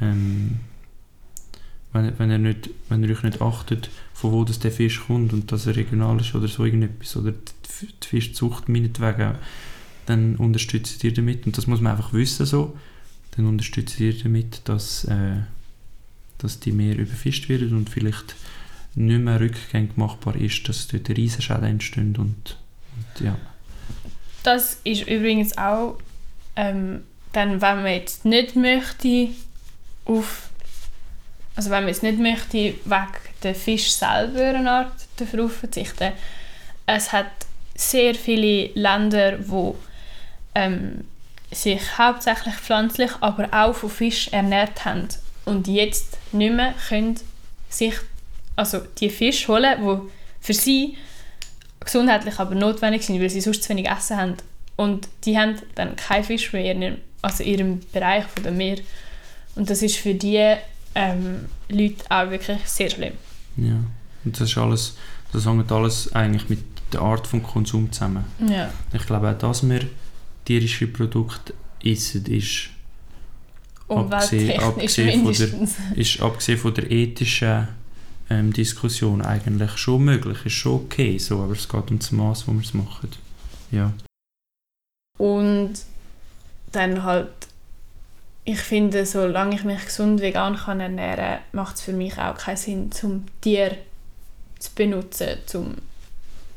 ähm, 0.00 0.60
wenn, 1.92 2.18
wenn, 2.18 2.30
ihr 2.30 2.38
nicht, 2.38 2.70
wenn 2.88 3.02
ihr 3.02 3.10
euch 3.10 3.22
nicht 3.22 3.42
achtet, 3.42 3.90
von 4.14 4.32
wo 4.32 4.44
das 4.44 4.58
der 4.58 4.72
Fisch 4.72 5.02
kommt 5.06 5.32
und 5.32 5.52
dass 5.52 5.66
er 5.66 5.76
regional 5.76 6.20
ist 6.20 6.34
oder 6.34 6.48
so 6.48 6.64
irgendetwas, 6.64 7.16
oder 7.16 7.32
die, 7.32 7.86
die 7.86 8.06
Fischzucht 8.06 8.68
meinetwegen, 8.68 9.34
dann 10.06 10.36
unterstützt 10.36 11.04
ihr 11.04 11.12
damit. 11.12 11.46
Und 11.46 11.56
das 11.56 11.66
muss 11.66 11.80
man 11.80 11.92
einfach 11.92 12.12
wissen 12.12 12.46
so. 12.46 12.76
Dann 13.32 13.46
unterstützt 13.46 13.98
ihr 14.00 14.14
damit, 14.22 14.62
dass, 14.64 15.04
äh, 15.04 15.36
dass 16.38 16.60
die 16.60 16.72
Meer 16.72 16.96
überfischt 16.98 17.48
werden 17.48 17.76
und 17.76 17.90
vielleicht 17.90 18.34
nicht 18.94 19.20
mehr 19.20 19.40
rückgängig 19.40 19.96
machbar 19.96 20.36
ist, 20.36 20.68
dass 20.68 20.88
dort 20.88 21.08
Riesenschäden 21.10 21.64
entstehen 21.64 22.16
und, 22.16 22.56
und 22.96 23.24
ja. 23.24 23.36
das 24.42 24.80
ist 24.84 25.08
übrigens 25.08 25.56
auch, 25.56 25.98
ähm, 26.56 27.02
dann, 27.32 27.62
wenn 27.62 27.76
man 27.76 27.86
jetzt 27.86 28.26
nicht 28.26 28.54
möchte, 28.54 29.28
auf, 30.04 30.50
also 31.56 31.70
wenn 31.70 31.84
man 31.84 31.88
jetzt 31.88 32.02
nicht 32.02 32.18
möchte, 32.18 32.74
weg 32.84 33.32
den 33.42 33.54
Fisch 33.54 33.92
selber 33.92 34.58
eine 34.58 34.70
Art 34.70 34.92
darauf 35.16 35.56
verzichten. 35.56 36.12
Es 36.86 37.12
hat 37.12 37.30
sehr 37.74 38.14
viele 38.14 38.66
Länder, 38.74 39.38
wo 39.48 39.76
ähm, 40.54 41.04
sich 41.52 41.98
hauptsächlich 41.98 42.54
pflanzlich, 42.54 43.10
aber 43.20 43.48
auch 43.52 43.74
von 43.74 43.90
Fisch 43.90 44.28
ernährt 44.28 44.84
haben 44.84 45.08
und 45.44 45.66
jetzt 45.68 46.18
nicht 46.32 46.54
mehr 46.54 46.74
können 46.88 47.16
sich 47.68 47.94
also 48.56 48.80
die 48.98 49.10
Fische 49.10 49.48
holen, 49.48 49.78
die 49.80 50.10
für 50.40 50.54
sie 50.54 50.96
gesundheitlich 51.80 52.38
aber 52.38 52.54
notwendig 52.54 53.02
sind, 53.02 53.20
weil 53.20 53.30
sie 53.30 53.40
sonst 53.40 53.62
zu 53.62 53.70
wenig 53.70 53.88
Essen 53.88 54.16
haben. 54.16 54.34
Und 54.76 55.08
die 55.24 55.38
haben 55.38 55.56
dann 55.74 55.96
keinen 55.96 56.24
Fisch 56.24 56.52
mehr 56.52 56.72
in 56.72 56.82
ihrem, 56.82 56.96
also 57.22 57.42
in 57.42 57.50
ihrem 57.50 57.80
Bereich 57.92 58.24
von 58.24 58.42
dem 58.42 58.56
Meer. 58.56 58.78
Und 59.54 59.68
das 59.68 59.82
ist 59.82 59.96
für 59.96 60.14
die 60.14 60.56
ähm, 60.94 61.46
Leute 61.68 62.04
auch 62.08 62.30
wirklich 62.30 62.60
sehr 62.64 62.90
schlimm. 62.90 63.14
Ja, 63.56 63.76
und 64.24 64.40
das 64.40 64.50
ist 64.50 64.58
alles, 64.58 64.96
das 65.32 65.46
hängt 65.46 65.70
alles 65.72 66.12
eigentlich 66.14 66.48
mit 66.48 66.60
der 66.92 67.00
Art 67.00 67.26
von 67.26 67.42
Konsum 67.42 67.90
zusammen. 67.90 68.24
Ja. 68.46 68.70
Ich 68.92 69.06
glaube 69.06 69.30
auch, 69.30 69.38
dass 69.38 69.68
wir 69.68 69.80
tierische 70.44 70.86
Produkte 70.86 71.54
essen, 71.84 72.26
ist 72.26 72.70
abgesehen, 73.88 74.60
abgesehen, 74.60 75.24
von 75.24 75.34
der, 75.34 75.98
ist 75.98 76.20
abgesehen 76.20 76.58
von 76.58 76.74
der 76.74 76.90
ethischen 76.90 77.68
ähm, 78.30 78.52
Diskussion 78.52 79.22
eigentlich 79.22 79.76
schon 79.76 80.04
möglich, 80.04 80.38
ist 80.44 80.52
schon 80.52 80.84
okay, 80.84 81.18
so, 81.18 81.42
aber 81.42 81.52
es 81.52 81.68
geht 81.68 81.90
um 81.90 81.98
das 81.98 82.12
Maß, 82.12 82.48
wo 82.48 82.52
wir 82.52 82.60
es 82.60 82.74
machen. 82.74 83.10
Ja. 83.70 83.92
Und 85.18 85.74
dann 86.72 87.02
halt, 87.02 87.28
ich 88.44 88.60
finde, 88.60 89.06
solange 89.06 89.54
ich 89.54 89.64
mich 89.64 89.84
gesund 89.84 90.20
vegan 90.20 90.56
kann 90.56 90.80
ernähren 90.80 91.16
kann, 91.16 91.40
macht 91.52 91.76
es 91.76 91.82
für 91.82 91.92
mich 91.92 92.18
auch 92.18 92.36
keinen 92.36 92.56
Sinn, 92.56 92.92
zum 92.92 93.24
Tier 93.40 93.76
zu 94.58 94.70
benutzen, 94.74 95.38
um 95.54 95.76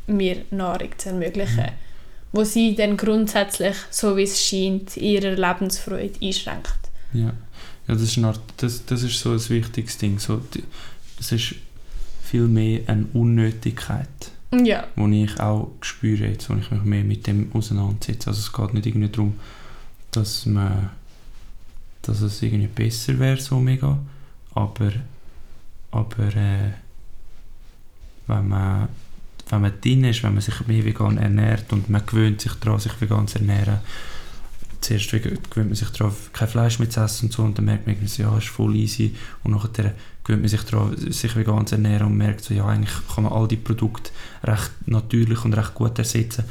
mir 0.08 0.46
Nahrung 0.52 0.90
zu 0.98 1.10
ermöglichen. 1.10 1.64
Mhm. 1.64 1.85
Wo 2.36 2.44
sie 2.44 2.76
dann 2.76 2.98
grundsätzlich, 2.98 3.78
so 3.92 4.18
wie 4.18 4.24
es 4.24 4.46
scheint, 4.46 4.98
ihre 4.98 5.36
Lebensfreude 5.36 6.20
einschränkt. 6.22 6.80
Ja, 7.14 7.28
ja 7.28 7.34
das, 7.88 8.02
ist 8.02 8.18
Art, 8.18 8.42
das, 8.58 8.86
das 8.86 9.04
ist 9.04 9.18
so 9.18 9.32
ein 9.32 9.50
wichtiges 9.50 9.98
Ding. 9.98 10.20
So, 10.20 10.42
das 11.16 11.32
ist 11.32 11.56
viel 12.24 12.48
mehr 12.48 12.82
eine 12.88 13.06
Unnötigkeit. 13.14 14.10
Ja. 14.52 14.86
Die 14.98 15.24
ich 15.24 15.40
auch 15.40 15.72
spüre, 15.80 16.28
jetzt, 16.28 16.50
wo 16.50 16.56
ich 16.56 16.70
mich 16.72 16.84
mehr 16.84 17.06
mit 17.06 17.26
dem 17.26 17.52
auseinandersetze. 17.54 18.28
Also 18.28 18.42
es 18.42 18.52
geht 18.52 18.74
nicht 18.74 18.86
irgendwie 18.86 19.10
darum, 19.10 19.40
dass, 20.12 20.46
man, 20.46 20.90
dass 22.02 22.20
es 22.20 22.42
irgendwie 22.42 22.68
besser 22.68 23.18
wäre, 23.18 23.40
so 23.40 23.62
mega. 23.62 23.98
Aber, 24.54 24.92
aber 25.92 26.36
äh, 26.36 26.72
wenn 28.28 28.48
man 28.50 28.90
wenn 29.50 29.62
man 29.62 29.74
drin 29.82 30.04
ist, 30.04 30.24
wenn 30.24 30.34
man 30.34 30.42
sich 30.42 30.68
mehr 30.68 30.86
vegan 30.86 31.18
ernährt 31.18 31.72
und 31.72 31.90
man 31.90 32.06
gewöhnt 32.06 32.42
sich 32.42 32.54
daran, 32.54 32.80
sich 32.80 33.00
vegan 33.00 33.28
zu 33.28 33.40
ernähren, 33.40 33.80
zuerst 34.82 35.12
gewöhnt 35.12 35.56
man 35.56 35.76
sich 35.76 35.90
daran, 35.90 36.14
kein 36.34 36.48
Fleisch 36.48 36.80
mehr 36.80 36.90
zu 36.90 37.02
essen 37.02 37.26
und 37.26 37.32
so 37.32 37.44
und 37.44 37.58
dann 37.58 37.66
merkt 37.66 37.88
man, 37.88 37.96
ja, 38.18 38.38
ist 38.38 38.48
voll 38.48 38.76
easy 38.76 39.16
und 39.44 39.52
nachher 39.52 39.94
gewöhnt 40.24 40.42
man 40.42 40.50
sich 40.50 40.64
daran, 40.64 40.98
sich 40.98 41.36
vegan 41.36 41.68
zu 41.68 41.76
ernähren 41.76 42.08
und 42.08 42.18
merkt 42.18 42.44
so, 42.44 42.54
ja, 42.54 42.66
eigentlich 42.66 42.96
kann 43.14 43.24
man 43.24 43.34
all 43.34 43.48
die 43.48 43.56
Produkte 43.56 44.12
recht 44.44 44.72
natürlich 44.86 45.46
und 45.46 45.54
recht 45.54 45.76
gut 45.76 45.98
ersetzen. 46.00 46.46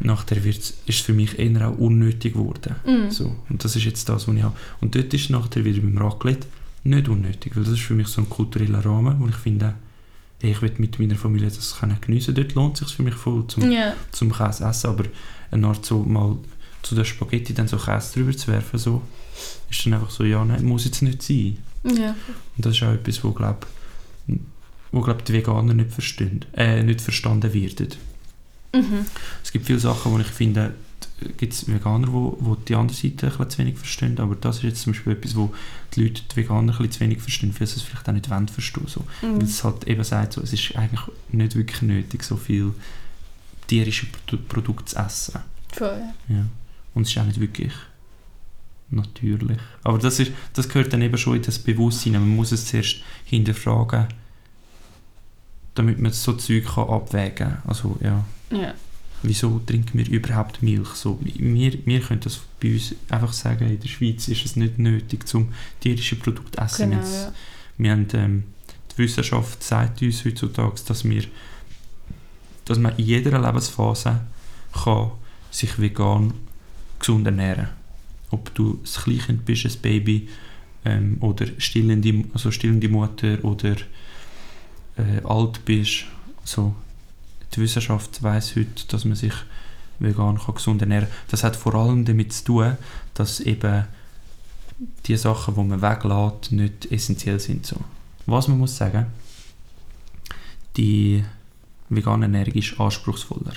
Nachher 0.00 0.44
ist 0.44 0.74
es 0.88 1.00
für 1.00 1.12
mich 1.12 1.38
eher 1.38 1.68
auch 1.68 1.78
unnötig 1.78 2.32
geworden. 2.32 2.74
Mm. 2.84 3.10
So, 3.10 3.36
und 3.48 3.62
das 3.62 3.76
ist 3.76 3.84
jetzt 3.84 4.08
das, 4.08 4.26
was 4.26 4.34
ich 4.34 4.42
habe. 4.42 4.56
Und 4.80 4.96
dort 4.96 5.14
ist 5.14 5.24
es 5.24 5.30
nachher 5.30 5.64
wieder 5.64 5.80
beim 5.80 5.96
Raclette 5.96 6.48
nicht 6.82 7.08
unnötig, 7.08 7.54
weil 7.54 7.62
das 7.62 7.74
ist 7.74 7.82
für 7.82 7.94
mich 7.94 8.08
so 8.08 8.20
ein 8.20 8.28
kultureller 8.28 8.84
Rahmen, 8.84 9.20
wo 9.20 9.28
ich 9.28 9.36
finde, 9.36 9.74
ich 10.44 10.62
will 10.62 10.72
mit 10.78 10.98
meiner 10.98 11.16
Familie 11.16 11.48
das 11.48 11.78
können 11.78 11.98
geniessen. 12.00 12.34
Dort 12.34 12.54
lohnt 12.54 12.80
es 12.80 12.88
sich 12.88 12.96
für 12.96 13.02
mich 13.02 13.14
voll 13.14 13.46
zum, 13.46 13.70
yeah. 13.70 13.94
zum 14.12 14.32
Käse 14.32 14.64
essen, 14.64 14.90
aber 14.90 15.04
eine 15.50 15.66
Art 15.66 15.84
so 15.84 16.02
mal 16.02 16.36
zu 16.82 16.94
der 16.94 17.04
Spaghetti 17.04 17.54
dann 17.54 17.68
so 17.68 17.76
Käse 17.76 18.14
drüber 18.14 18.36
zu 18.36 18.48
werfen, 18.48 18.78
so, 18.78 19.02
ist 19.70 19.84
dann 19.86 19.94
einfach 19.94 20.10
so, 20.10 20.24
ja, 20.24 20.44
nein, 20.44 20.64
muss 20.64 20.84
jetzt 20.84 21.02
nicht 21.02 21.22
sein. 21.22 21.58
Ja. 21.84 22.14
Und 22.56 22.66
das 22.66 22.76
ist 22.76 22.82
auch 22.82 22.92
etwas, 22.92 23.24
wo, 23.24 23.32
glaub, 23.32 23.66
wo 24.92 25.00
glaub, 25.00 25.24
die 25.24 25.32
Veganer 25.32 25.74
nicht, 25.74 25.90
verstehen, 25.90 26.44
äh, 26.54 26.82
nicht 26.82 27.00
verstanden 27.00 27.52
werden. 27.52 27.88
Mhm. 28.74 29.06
Es 29.42 29.52
gibt 29.52 29.66
viele 29.66 29.78
Sachen, 29.78 30.12
wo 30.12 30.18
ich 30.18 30.26
finde, 30.26 30.74
gibt 31.36 31.52
es 31.52 31.68
Veganer, 31.68 32.12
wo, 32.12 32.36
wo 32.40 32.54
die 32.54 32.74
andere 32.74 32.96
Seite 32.96 33.32
ein 33.38 33.50
zu 33.50 33.58
wenig 33.58 33.78
verstehen, 33.78 34.18
aber 34.18 34.34
das 34.34 34.58
ist 34.58 34.62
jetzt 34.64 34.82
zum 34.82 34.92
Beispiel 34.92 35.12
etwas, 35.12 35.36
wo 35.36 35.54
die 35.94 36.02
Leute 36.02 36.22
die 36.30 36.36
Veganer 36.36 36.78
ein 36.78 36.90
zu 36.90 37.00
wenig 37.00 37.20
verstehen, 37.20 37.54
weil 37.58 37.66
sie 37.66 37.76
es 37.76 37.82
vielleicht 37.82 38.08
auch 38.08 38.12
nicht 38.12 38.30
wollen 38.30 38.48
verstehen. 38.48 38.86
So. 38.86 39.04
Mhm. 39.22 39.36
Weil 39.36 39.44
es 39.44 39.64
halt 39.64 39.84
eben 39.86 40.04
sagt, 40.04 40.34
so, 40.34 40.42
es 40.42 40.52
ist 40.52 40.76
eigentlich 40.76 41.02
nicht 41.30 41.56
wirklich 41.56 41.82
nötig, 41.82 42.22
so 42.22 42.36
viel 42.36 42.74
tierische 43.66 44.06
Produkte 44.48 44.84
zu 44.86 44.98
essen. 44.98 45.40
Voll, 45.72 46.02
ja. 46.28 46.44
Und 46.94 47.02
es 47.02 47.10
ist 47.10 47.18
auch 47.18 47.24
nicht 47.24 47.40
wirklich 47.40 47.72
natürlich. 48.90 49.58
Aber 49.82 49.98
das, 49.98 50.20
ist, 50.20 50.32
das 50.52 50.68
gehört 50.68 50.92
dann 50.92 51.02
eben 51.02 51.18
schon 51.18 51.36
in 51.36 51.42
das 51.42 51.58
Bewusstsein. 51.58 52.12
Man 52.12 52.36
muss 52.36 52.52
es 52.52 52.66
zuerst 52.66 52.98
hinterfragen, 53.24 54.06
damit 55.74 55.98
man 55.98 56.12
so 56.12 56.34
Zeug 56.34 56.64
kann 56.66 56.88
abwägen 56.88 57.34
kann. 57.34 57.62
Also, 57.66 57.98
ja. 58.00 58.24
ja. 58.50 58.74
Wieso 59.26 59.58
trinken 59.64 59.98
wir 59.98 60.08
überhaupt 60.08 60.62
Milch? 60.62 60.88
So, 60.88 61.18
wir, 61.22 61.86
wir 61.86 62.00
können 62.00 62.20
das 62.20 62.42
bei 62.60 62.74
uns 62.74 62.94
einfach 63.08 63.32
sagen, 63.32 63.68
in 63.68 63.80
der 63.80 63.88
Schweiz 63.88 64.28
ist 64.28 64.44
es 64.44 64.56
nicht 64.56 64.78
nötig, 64.78 65.26
zum 65.26 65.52
tierische 65.80 66.16
Produkte 66.16 66.58
zu 66.58 66.62
essen. 66.62 66.90
Genau, 66.90 67.02
ja. 67.02 67.32
Wir 67.78 67.92
haben, 67.92 68.06
ähm, 68.12 68.44
die 68.92 68.98
Wissenschaft 68.98 69.62
sagt 69.62 70.02
uns 70.02 70.24
heutzutage, 70.24 70.74
dass, 70.86 71.04
wir, 71.08 71.24
dass 72.66 72.78
man 72.78 72.96
in 72.98 73.06
jeder 73.06 73.40
Lebensphase 73.40 74.20
kann 74.72 75.10
sich 75.50 75.78
vegan 75.78 76.34
gesund 76.98 77.26
ernähren 77.26 77.68
Ob 78.30 78.54
du 78.54 78.80
ein 78.82 79.02
Kleinkind 79.02 79.44
bist, 79.46 79.64
ein 79.64 79.80
Baby 79.80 80.28
ähm, 80.84 81.16
oder 81.20 81.46
stillende, 81.58 82.24
also 82.34 82.50
stillende 82.50 82.88
Mutter 82.88 83.42
oder 83.42 83.76
äh, 84.96 85.24
alt 85.24 85.64
bist. 85.64 86.04
So, 86.44 86.74
die 87.54 87.60
Wissenschaft 87.60 88.22
weiß 88.22 88.56
heute, 88.56 88.86
dass 88.88 89.04
man 89.04 89.16
sich 89.16 89.34
vegan 89.98 90.38
kann 90.38 90.54
gesund 90.54 90.82
ernähren 90.82 91.08
kann. 91.08 91.16
Das 91.28 91.44
hat 91.44 91.56
vor 91.56 91.74
allem 91.74 92.04
damit 92.04 92.32
zu 92.32 92.44
tun, 92.44 92.76
dass 93.14 93.40
eben 93.40 93.84
die 95.06 95.16
Sachen, 95.16 95.54
die 95.54 95.62
man 95.62 95.82
weglässt, 95.82 96.52
nicht 96.52 96.90
essentiell 96.90 97.38
sind. 97.40 97.66
So. 97.66 97.76
Was 98.26 98.48
man 98.48 98.58
muss 98.58 98.76
sagen, 98.76 99.06
die 100.76 101.24
vegane 101.88 102.24
Ernährung 102.24 102.54
ist 102.54 102.78
anspruchsvoller. 102.80 103.52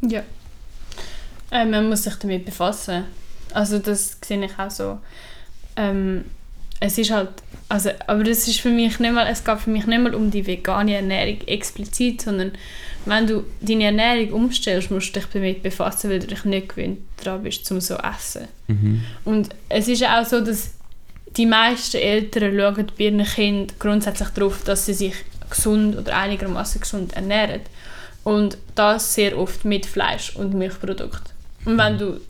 Ja. 0.00 0.22
Äh, 1.50 1.66
man 1.66 1.88
muss 1.88 2.04
sich 2.04 2.14
damit 2.16 2.44
befassen. 2.44 3.04
Also 3.52 3.78
das 3.78 4.16
sehe 4.24 4.42
ich 4.44 4.58
auch 4.58 4.70
so. 4.70 4.98
Ähm, 5.76 6.24
es 6.82 6.98
ist 6.98 7.12
halt, 7.12 7.30
also, 7.68 7.90
aber 8.08 8.24
das 8.24 8.48
ist 8.48 8.60
für 8.60 8.68
mich 8.68 8.98
nicht 8.98 9.12
mal, 9.12 9.26
es 9.28 9.44
geht 9.44 9.60
für 9.60 9.70
mich 9.70 9.86
nicht 9.86 10.00
mal 10.00 10.14
um 10.14 10.30
die 10.32 10.44
vegane 10.44 10.96
Ernährung 10.96 11.40
explizit, 11.46 12.22
sondern 12.22 12.52
wenn 13.06 13.26
du 13.26 13.44
deine 13.60 13.84
Ernährung 13.84 14.32
umstellst, 14.32 14.90
musst 14.90 15.14
du 15.14 15.20
dich 15.20 15.28
damit 15.32 15.62
befassen, 15.62 16.10
weil 16.10 16.18
du 16.18 16.26
dich 16.26 16.44
nicht 16.44 16.70
gewöhnt 16.70 16.98
daran 17.22 17.44
bist, 17.44 17.70
um 17.70 17.80
so 17.80 17.94
zu 17.94 18.02
essen. 18.02 18.48
Mhm. 18.66 19.02
Und 19.24 19.50
es 19.68 19.86
ist 19.86 20.04
auch 20.04 20.24
so, 20.24 20.40
dass 20.40 20.72
die 21.36 21.46
meisten 21.46 21.98
Eltern 21.98 22.56
schauen 22.56 22.86
bei 22.98 23.04
ihren 23.04 23.24
Kindern 23.24 23.76
grundsätzlich 23.78 24.28
darauf, 24.30 24.64
dass 24.64 24.86
sie 24.86 24.94
sich 24.94 25.14
gesund 25.48 25.96
oder 25.96 26.16
einigermaßen 26.16 26.80
gesund 26.80 27.14
ernähren. 27.14 27.60
Und 28.24 28.58
das 28.74 29.14
sehr 29.14 29.38
oft 29.38 29.64
mit 29.64 29.86
Fleisch 29.86 30.34
und 30.34 30.54
Milchprodukten. 30.54 31.32
Und 31.64 31.78
wenn 31.78 31.98
du 31.98 32.20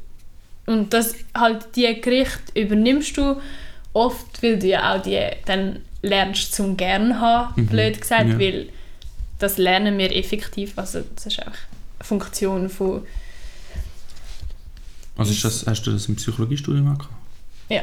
und 0.67 0.93
das 0.93 1.15
halt 1.35 1.75
die 1.75 2.01
Gerichte 2.01 2.53
übernimmst 2.55 3.17
du 3.17 3.41
oft, 3.93 4.43
weil 4.43 4.59
du 4.59 4.67
ja 4.67 4.95
auch 4.95 5.03
die 5.03 5.21
dann 5.45 5.81
lernst 6.03 6.55
zum 6.55 6.77
gern 6.77 7.21
haben, 7.21 7.63
mhm. 7.63 7.67
blöd 7.67 8.01
gesagt, 8.01 8.29
ja. 8.29 8.39
weil 8.39 8.69
das 9.39 9.59
lernen 9.59 9.99
wir 9.99 10.15
effektiv, 10.15 10.73
also 10.77 11.03
das 11.15 11.27
ist 11.27 11.41
auch 11.41 11.47
eine 11.47 11.55
Funktion 12.05 12.69
von 12.69 13.03
also 15.17 15.33
ist 15.33 15.45
das, 15.45 15.67
hast 15.67 15.87
du 15.87 15.93
das 15.93 16.09
im 16.09 16.17
Psychologiestudium 16.17 16.87
gehabt? 16.87 17.09
Ja. 17.69 17.83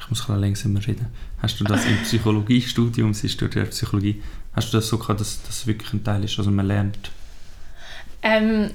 Ich 0.00 0.08
muss 0.08 0.28
ein 0.30 0.40
langsamer 0.40 0.86
reden. 0.86 1.06
Hast 1.42 1.60
du 1.60 1.64
das 1.64 1.84
im 1.84 1.96
Psychologiestudium, 2.04 3.12
sie 3.12 3.28
studiert 3.28 3.70
Psychologie, 3.70 4.22
hast 4.54 4.72
du 4.72 4.78
das 4.78 4.88
so 4.88 4.98
gehabt, 4.98 5.20
dass 5.20 5.42
das 5.42 5.66
wirklich 5.66 5.92
ein 5.92 6.04
Teil 6.04 6.24
ist, 6.24 6.38
also 6.38 6.50
man 6.50 6.66
lernt? 6.66 7.10
Ähm, 8.22 8.70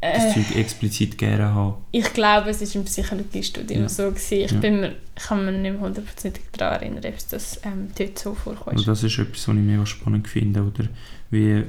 das 0.00 0.34
Zeug 0.34 0.56
explizit 0.56 1.18
gerne 1.18 1.54
haben? 1.54 1.74
Ich 1.90 2.12
glaube, 2.12 2.50
es 2.50 2.60
war 2.60 2.74
im 2.80 2.84
Psychologiestudium 2.84 3.82
ja. 3.82 3.88
so. 3.88 4.10
Gewesen. 4.10 4.38
Ich, 4.40 4.50
Ja. 4.50 4.58
bin 4.58 4.80
mir, 4.80 4.96
kann 5.14 5.44
mich 5.44 5.56
nicht 5.56 5.78
hundertprozentig 5.80 6.42
daran 6.52 6.80
erinnern, 6.80 7.04
ob 7.04 7.16
es 7.16 7.26
das 7.26 7.60
ähm, 7.64 7.90
dort 7.98 8.18
so 8.18 8.34
vorkommt. 8.34 8.76
Also 8.78 8.84
das 8.86 9.02
ist 9.02 9.18
etwas, 9.18 9.46
was 9.46 9.54
ich 9.56 9.62
mega 9.62 9.84
spannend 9.86 10.26
finde, 10.28 10.62
oder 10.62 10.88
wie, 11.30 11.64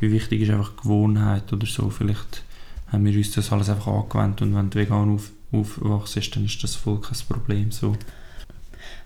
wie 0.00 0.12
wichtig 0.12 0.42
ist 0.42 0.50
einfach 0.50 0.76
Gewohnheit 0.76 1.52
oder 1.52 1.66
so. 1.66 1.88
Vielleicht 1.90 2.42
haben 2.90 3.04
wir 3.04 3.16
uns 3.16 3.30
das 3.32 3.52
alles 3.52 3.68
einfach 3.68 3.86
angewendet 3.88 4.42
und 4.42 4.54
wenn 4.54 4.70
du 4.70 4.78
vegan 4.78 5.14
auf, 5.14 5.30
aufwachst, 5.52 6.36
dann 6.36 6.44
ist 6.44 6.62
das 6.62 6.74
voll 6.74 7.00
kein 7.00 7.18
Problem. 7.28 7.70
So. 7.70 7.96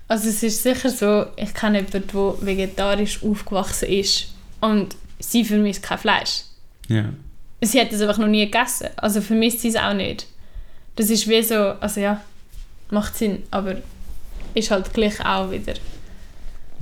Also 0.09 0.29
es 0.29 0.43
ist 0.43 0.63
sicher 0.63 0.91
so, 0.91 1.27
ich 1.37 1.55
kenne 1.55 1.79
jemanden, 1.79 2.03
der 2.13 2.47
vegetarisch 2.47 3.23
aufgewachsen 3.23 3.89
ist 3.89 4.35
und 4.61 4.97
sie 5.19 5.45
vermisst 5.45 5.83
kein 5.83 5.99
Fleisch. 5.99 6.43
Ja. 6.89 7.11
Sie 7.63 7.81
hat 7.81 7.93
es 7.93 8.01
einfach 8.01 8.19
noch 8.19 8.27
nie 8.27 8.45
gegessen, 8.47 8.89
also 8.97 9.21
vermisst 9.21 9.61
sie 9.61 9.69
es 9.69 9.77
auch 9.77 9.93
nicht. 9.95 10.27
Das 10.97 11.11
ist 11.11 11.29
wie 11.29 11.43
so, 11.43 11.55
also 11.55 12.01
ja, 12.01 12.21
macht 12.91 13.17
Sinn, 13.17 13.43
aber 13.51 13.77
ist 14.55 14.71
halt 14.71 14.93
gleich 14.93 15.25
auch 15.25 15.51
wieder 15.51 15.75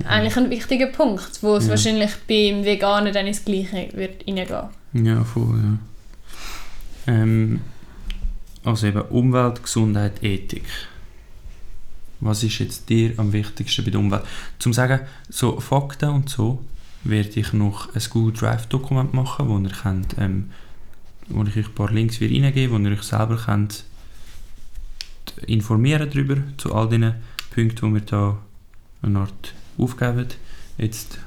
eigentlich 0.05 0.37
ein 0.37 0.49
wichtiger 0.49 0.87
Punkt, 0.87 1.41
wo 1.41 1.55
es 1.57 1.65
Ja. 1.65 1.71
wahrscheinlich 1.71 2.11
beim 2.27 2.63
Veganer 2.63 3.11
dann 3.11 3.27
ins 3.27 3.43
Gleiche 3.43 3.89
wird 3.93 4.25
reingehen. 4.25 4.69
Ja, 4.93 5.23
voll, 5.23 5.59
ja. 7.07 7.13
Ähm, 7.13 7.61
also 8.63 8.87
eben 8.87 9.01
Umwelt, 9.01 9.61
Gesundheit, 9.61 10.23
Ethik. 10.23 10.63
Was 12.21 12.43
ist 12.43 12.59
jetzt 12.59 12.89
dir 12.89 13.13
am 13.17 13.31
wichtigsten 13.33 13.83
bei 13.85 13.91
der 13.91 13.99
Umwelt? 13.99 14.23
Zum 14.57 14.73
sagen, 14.73 15.01
so 15.29 15.59
Fakten 15.59 16.09
und 16.09 16.29
so, 16.29 16.63
werde 17.03 17.39
ich 17.39 17.53
noch 17.53 17.93
ein 17.93 18.01
Google 18.09 18.33
Drive 18.33 18.67
Dokument 18.67 19.13
machen, 19.13 19.47
wo 19.49 19.57
ihr 19.57 19.69
könnt, 19.69 20.15
ähm, 20.17 20.51
wo 21.29 21.43
ich 21.43 21.57
euch 21.57 21.67
ein 21.67 21.75
paar 21.75 21.91
Links 21.91 22.19
wieder 22.19 22.35
reingebe, 22.35 22.73
wo 22.73 22.77
ihr 22.77 22.91
euch 22.91 23.03
selber 23.03 23.37
könnt 23.37 23.85
informieren 25.45 26.09
darüber, 26.09 26.37
zu 26.57 26.73
all 26.73 26.89
diesen 26.89 27.15
Punkten, 27.53 27.87
die 27.87 27.93
wir 27.93 28.01
da 28.01 28.37
eine 29.01 29.19
Art 29.19 29.53
aufgeben. 29.77 30.27
Jetzt 30.77 31.19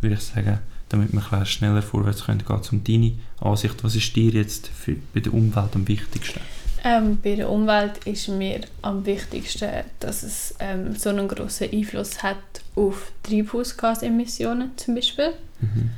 würde 0.00 0.16
ich 0.16 0.22
sagen, 0.22 0.58
damit 0.88 1.12
wir 1.12 1.20
bisschen 1.20 1.46
schneller 1.46 1.82
vorwärts 1.82 2.24
können, 2.24 2.44
geht 2.44 2.60
es 2.60 2.72
um 2.72 2.82
deine 2.84 3.12
Ansicht. 3.40 3.82
Was 3.84 3.94
ist 3.94 4.14
dir 4.16 4.32
jetzt 4.32 4.68
für, 4.68 4.96
bei 5.14 5.20
der 5.20 5.32
Umwelt 5.32 5.74
am 5.74 5.86
wichtigsten? 5.86 6.40
Ähm, 6.82 7.18
bei 7.22 7.36
der 7.36 7.50
Umwelt 7.50 7.98
ist 8.06 8.28
mir 8.28 8.62
am 8.82 9.04
wichtigsten, 9.04 9.70
dass 10.00 10.22
es 10.22 10.54
ähm, 10.60 10.96
so 10.96 11.10
einen 11.10 11.28
grossen 11.28 11.70
Einfluss 11.70 12.22
hat 12.22 12.38
auf 12.74 13.12
Treibhausgasemissionen 13.22 14.70
zum 14.76 14.94
Beispiel. 14.94 15.32
Mhm. 15.60 15.90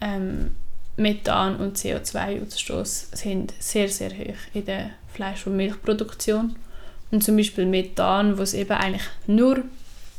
Ähm, 0.00 0.50
Methan 0.98 1.56
und 1.56 1.76
CO2-Ausstoß 1.78 3.16
sind 3.16 3.54
sehr, 3.58 3.88
sehr 3.88 4.10
hoch 4.10 4.36
in 4.54 4.64
der 4.66 4.90
Fleisch- 5.12 5.46
und 5.46 5.56
Milchproduktion. 5.56 6.56
Und 7.10 7.24
zum 7.24 7.36
Beispiel 7.36 7.64
Methan, 7.66 8.36
was 8.36 8.50
es 8.50 8.54
eben 8.60 8.72
eigentlich 8.72 9.02
nur 9.26 9.62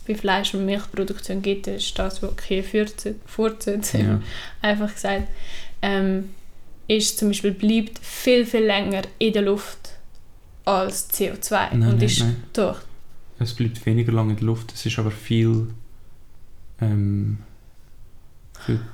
bei 0.07 0.15
Fleisch- 0.15 0.53
und 0.55 0.65
Milchproduktion 0.65 1.41
gibt, 1.41 1.67
ist 1.67 1.97
das, 1.99 2.23
was 2.23 2.35
Kühe 2.37 2.63
furzen, 2.63 3.81
Ja. 3.93 4.21
einfach 4.61 4.91
gesagt, 4.93 5.27
ähm, 5.81 6.29
ist 6.87 7.19
zum 7.19 7.27
Beispiel 7.29 7.51
bleibt 7.51 7.99
viel, 7.99 8.45
viel 8.45 8.65
länger 8.65 9.03
in 9.19 9.33
der 9.33 9.43
Luft 9.43 9.91
als 10.65 11.09
CO2. 11.13 11.75
Nein, 11.75 11.83
und 11.93 12.01
ist 12.01 12.19
nein. 12.21 12.43
doch, 12.53 12.79
Es 13.37 13.53
bleibt 13.53 13.85
weniger 13.85 14.11
lange 14.11 14.31
in 14.31 14.37
der 14.37 14.45
Luft, 14.47 14.73
es 14.73 14.85
ist 14.85 14.97
aber 14.97 15.11
viel, 15.11 15.67
ähm, 16.81 17.37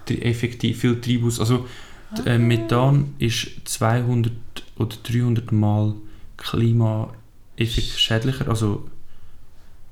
viel 0.05 0.21
effektiv, 0.21 0.79
viel 0.79 1.01
Treibhaus. 1.01 1.39
Also 1.39 1.67
äh, 2.25 2.37
Methan 2.37 3.13
ist 3.19 3.47
200 3.65 4.31
oder 4.77 4.95
300 5.03 5.51
Mal 5.51 5.95
klimaschädlicher, 6.37 8.47
also 8.47 8.87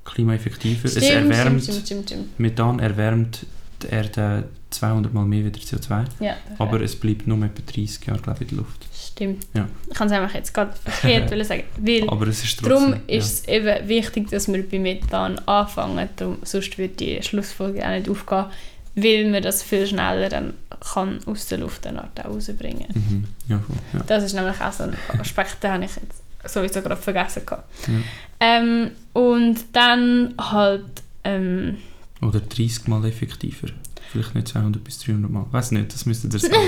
klimaeffektiver. 0.04 0.84
es 0.84 0.92
Stimmt, 0.92 1.10
erwärmt, 1.10 1.62
stimmt, 1.62 1.86
stimmt, 1.86 2.10
stimmt, 2.10 2.40
Methan 2.40 2.78
erwärmt 2.78 3.46
die 3.82 3.88
Erde 3.88 4.48
200 4.70 5.12
Mal 5.12 5.24
mehr 5.24 5.44
wie 5.44 5.50
der 5.50 5.62
CO2, 5.62 6.04
Ja, 6.20 6.36
aber 6.58 6.80
es 6.80 6.96
bleibt 6.96 7.26
nur 7.26 7.38
etwa 7.38 7.62
30 7.72 8.06
Jahre 8.06 8.20
glaube 8.20 8.44
ich, 8.44 8.50
in 8.50 8.56
der 8.56 8.64
Luft. 8.64 8.86
stimmt. 8.94 9.46
Ja. 9.54 9.68
Ich 9.88 9.94
kann 9.94 10.08
es 10.08 10.12
einfach 10.12 10.34
jetzt 10.34 10.52
gerade 10.52 10.74
verkehrt 10.76 11.30
sagen, 11.46 11.64
weil 11.78 12.08
Aber 12.08 12.26
es 12.26 12.44
ist 12.44 12.58
trotzdem... 12.58 12.90
Darum 12.90 12.94
ist 13.06 13.32
es 13.32 13.48
eben 13.48 13.88
wichtig, 13.88 14.30
dass 14.30 14.48
wir 14.48 14.68
bei 14.68 14.78
Methan 14.78 15.38
anfangen, 15.40 16.08
darum, 16.16 16.38
sonst 16.42 16.76
wird 16.78 17.00
die 17.00 17.22
Schlussfolgerung 17.22 17.88
auch 17.88 17.96
nicht 17.96 18.08
aufgehen, 18.08 18.46
weil 18.94 19.30
man 19.30 19.42
das 19.42 19.62
viel 19.62 19.86
schneller 19.86 20.28
dann 20.28 20.54
kann 20.92 21.18
aus 21.26 21.46
der 21.46 21.58
Luft 21.58 21.86
auch 21.86 22.24
rausbringen 22.24 22.86
ja. 22.88 22.94
Mhm. 22.94 23.24
Ja, 23.48 23.60
ja. 23.92 24.00
Das 24.06 24.24
ist 24.24 24.34
nämlich 24.34 24.60
auch 24.60 24.72
so 24.72 24.84
ein 24.84 24.96
Aspekt, 25.18 25.62
den 25.62 25.70
habe 25.70 25.84
ich 25.84 25.96
jetzt 25.96 26.24
sowieso 26.52 26.82
gerade 26.82 26.96
vergessen. 26.96 27.46
Gehabt. 27.46 27.68
Ja. 27.88 27.94
Ähm, 28.40 28.90
und 29.12 29.58
dann 29.72 30.34
halt, 30.38 30.84
ähm, 31.24 31.78
Oder 32.20 32.40
30 32.40 32.88
Mal 32.88 33.04
effektiver. 33.06 33.68
Vielleicht 34.12 34.34
nicht 34.34 34.48
200 34.48 34.82
bis 34.82 34.98
300 35.00 35.30
Mal. 35.30 35.46
Weiß 35.50 35.72
nicht, 35.72 35.92
das 35.92 36.06
müsstet 36.06 36.34
ihr 36.34 36.40
selber. 36.40 36.58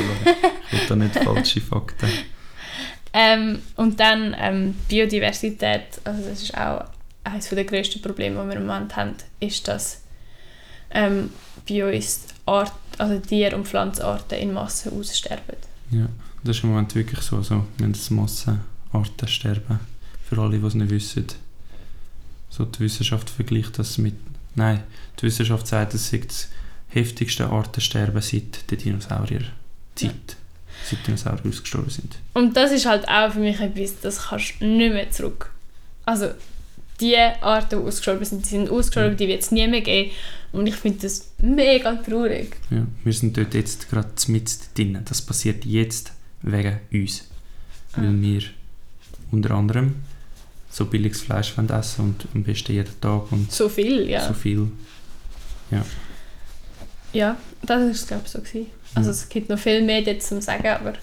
Ich 0.72 0.72
will 0.72 0.86
da 0.88 0.96
nicht 0.96 1.14
falsche 1.14 1.60
Fakten. 1.60 2.08
ähm, 3.12 3.60
und 3.76 4.00
dann 4.00 4.34
ähm, 4.38 4.74
Biodiversität, 4.88 6.00
also 6.04 6.28
das 6.28 6.42
ist 6.42 6.56
auch 6.56 6.84
eines 7.24 7.48
der 7.48 7.64
grössten 7.64 8.02
Probleme, 8.02 8.42
die 8.42 8.48
wir 8.48 8.56
im 8.56 8.66
Moment 8.66 8.96
haben, 8.96 9.14
ist, 9.40 9.66
dass 9.68 10.02
ähm, 10.96 11.30
bei 11.68 11.96
uns 11.96 12.22
Art, 12.46 12.72
also 12.98 13.18
Tier- 13.18 13.54
und 13.54 13.68
Pflanzenarten 13.68 14.38
in 14.38 14.52
Massen 14.52 14.98
aussterben. 14.98 15.56
Ja, 15.90 16.09
das 16.42 16.56
ist 16.56 16.64
im 16.64 16.70
Moment 16.70 16.94
wirklich 16.94 17.20
so. 17.20 17.42
so 17.42 17.66
wir 17.76 17.85
haben 17.85 17.92
das 17.92 18.11
Massenarten 18.11 19.28
sterben. 19.28 19.80
Für 20.28 20.38
alle, 20.38 20.59
die 20.59 20.66
es 20.66 20.74
nicht 20.74 20.90
wissen. 20.90 21.26
So 22.48 22.64
die 22.64 22.80
Wissenschaft 22.80 23.28
vergleicht 23.30 23.78
das 23.78 23.98
mit... 23.98 24.14
Nein, 24.54 24.82
die 25.18 25.24
Wissenschaft 25.24 25.66
sagt, 25.66 25.94
es 25.94 26.09
sei 26.09 26.18
das 26.18 26.48
heftigste 26.88 27.48
Artensterben 27.48 28.22
seit 28.22 28.70
der 28.70 28.78
Dinosaurierzeit. 28.78 30.37
Seit 30.85 31.06
Dinosaurier 31.06 31.46
ausgestorben 31.46 31.90
sind. 31.90 32.16
Und 32.32 32.56
das 32.56 32.72
ist 32.72 32.87
halt 32.87 33.06
auch 33.09 33.32
für 33.32 33.40
mich 33.40 33.61
etwas, 33.61 34.00
das 34.00 34.28
kannst 34.28 34.54
du 34.61 34.66
nicht 34.66 34.92
mehr 34.92 35.11
zurück. 35.11 35.50
Also 36.06 36.30
die 37.00 37.16
Arten, 37.16 37.87
ausgestorben 37.87 38.24
sind, 38.24 38.44
die 38.44 38.50
sind 38.50 38.70
ausgestorben, 38.70 39.16
die 39.16 39.28
wird 39.28 39.42
es 39.42 39.50
nie 39.50 39.66
mehr 39.66 39.80
geben. 39.82 40.11
Und 40.52 40.66
ich 40.66 40.76
finde 40.76 41.00
das 41.02 41.32
mega 41.38 41.94
traurig. 41.96 42.56
Ja, 42.70 42.87
wir 43.04 43.12
sind 43.12 43.37
dort 43.37 43.54
jetzt 43.54 43.90
gerade 43.90 44.09
mit 44.28 44.50
drin. 44.76 44.98
Das 45.04 45.20
passiert 45.20 45.64
jetzt 45.64 46.12
wegen 46.42 46.80
uns. 46.92 47.24
Weil 47.94 48.20
wir 48.20 48.42
unter 49.30 49.52
anderem 49.52 49.96
so 50.70 50.85
billiges 50.85 51.22
Fleisch 51.22 51.54
essen 51.56 52.04
und 52.04 52.26
am 52.35 52.42
besten 52.42 52.72
jeden 52.72 53.00
Tag 53.00 53.32
und 53.32 53.50
So 53.50 53.68
viel, 53.68 54.09
ja. 54.09 54.26
so 54.26 54.35
viel. 54.35 54.70
Ja, 57.12 57.37
das 57.62 57.80
war 57.80 57.90
es 57.90 58.06
glaube 58.06 58.22
ich 58.26 58.30
so. 58.30 58.38
Gewesen. 58.40 58.66
Also 58.94 59.11
es 59.11 59.28
gibt 59.28 59.48
noch 59.48 59.59
viel 59.59 59.82
mehr 59.82 60.02
dazu 60.02 60.37
zu 60.37 60.42
sagen, 60.42 60.68
aber 60.68 60.94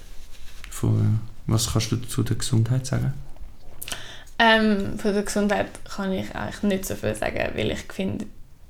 Von, 0.70 1.20
was 1.48 1.74
kannst 1.74 1.92
du 1.92 1.98
zu 1.98 2.24
der 2.24 2.38
Gesundheit 2.38 2.86
sagen? 2.86 3.14
Ähm, 4.40 4.98
von 4.98 5.14
der 5.14 5.24
Gesundheit 5.24 5.68
kann 5.86 6.12
ich 6.12 6.34
eigentlich 6.36 6.64
nicht 6.64 6.86
so 6.86 6.96
viel 6.96 7.16
sagen, 7.16 7.52
weil 7.56 7.72
ich 7.72 7.82
finde, 7.92 8.26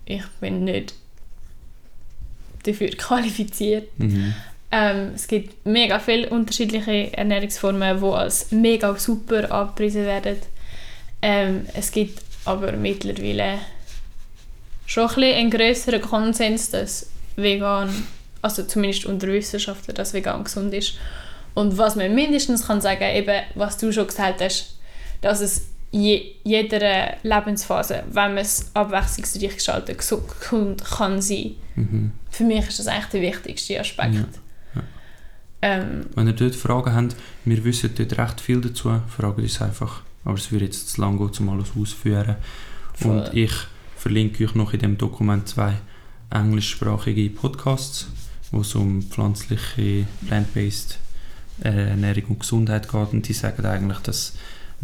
ich 0.05 0.25
bin 0.39 0.65
nicht 0.65 0.93
dafür 2.63 2.89
qualifiziert. 2.97 3.87
Mhm. 3.97 4.33
Ähm, 4.71 5.11
es 5.15 5.27
gibt 5.27 5.65
mega 5.65 5.99
viele 5.99 6.29
unterschiedliche 6.29 7.15
Ernährungsformen, 7.15 7.99
die 7.99 8.05
als 8.05 8.51
mega 8.51 8.95
super 8.97 9.51
angepriesen 9.51 10.05
werden. 10.05 10.37
Ähm, 11.21 11.67
es 11.73 11.91
gibt 11.91 12.21
aber 12.45 12.71
mittlerweile 12.73 13.59
schon 14.85 15.09
ein 15.09 15.23
einen 15.23 15.51
grösseren 15.51 16.01
Konsens, 16.01 16.71
dass 16.71 17.09
vegan, 17.35 17.89
also 18.41 18.63
zumindest 18.63 19.05
unter 19.05 19.27
Wissenschaftlern, 19.27 19.95
dass 19.95 20.13
vegan 20.13 20.43
gesund 20.43 20.73
ist. 20.73 20.95
Und 21.53 21.77
was 21.77 21.95
man 21.95 22.13
mindestens 22.13 22.67
kann 22.67 22.81
sagen, 22.81 23.15
eben, 23.15 23.43
was 23.55 23.77
du 23.77 23.91
schon 23.91 24.07
gesagt 24.07 24.41
hast, 24.41 24.75
dass 25.23 25.41
es 25.41 25.63
je, 25.91 26.35
jeder 26.43 27.15
Lebensphase, 27.23 28.03
wenn 28.11 28.33
man 28.33 28.39
es 28.39 28.71
abwechslungsreich 28.73 29.55
gestaltet, 29.55 29.97
gesund 29.97 30.83
kann 30.83 31.21
sein. 31.21 31.51
Mhm. 31.75 32.11
Für 32.29 32.43
mich 32.43 32.67
ist 32.67 32.79
das 32.79 32.87
eigentlich 32.87 33.05
der 33.05 33.21
wichtigste 33.21 33.79
Aspekt. 33.79 34.15
Ja, 34.15 34.25
ja. 34.75 34.83
Ähm, 35.61 36.05
Wenn 36.15 36.27
ihr 36.27 36.33
dort 36.33 36.55
Fragen 36.55 36.93
habt, 36.93 37.15
wir 37.45 37.63
wissen 37.63 37.91
dort 37.95 38.17
recht 38.17 38.41
viel 38.41 38.59
dazu, 38.59 39.01
fragt 39.07 39.37
uns 39.37 39.61
einfach. 39.61 40.01
Aber 40.25 40.35
es 40.35 40.51
würde 40.51 40.65
jetzt 40.65 40.89
zu 40.89 41.01
lang 41.01 41.17
gehen, 41.17 41.31
um 41.39 41.49
alles 41.49 41.69
auszuführen. 41.79 42.35
Und 43.03 43.33
ich 43.33 43.53
verlinke 43.97 44.45
euch 44.45 44.55
noch 44.55 44.73
in 44.73 44.79
dem 44.79 44.97
Dokument 44.97 45.47
zwei 45.47 45.73
englischsprachige 46.29 47.29
Podcasts, 47.29 48.07
wo 48.51 48.61
es 48.61 48.73
um 48.75 49.01
pflanzliche, 49.01 50.05
plant-based 50.27 50.97
äh, 51.63 51.89
Ernährung 51.89 52.23
und 52.29 52.39
Gesundheit 52.39 52.89
geht. 52.89 53.13
Und 53.13 53.27
die 53.27 53.33
sagen 53.33 53.65
eigentlich, 53.65 53.99
dass 53.99 54.33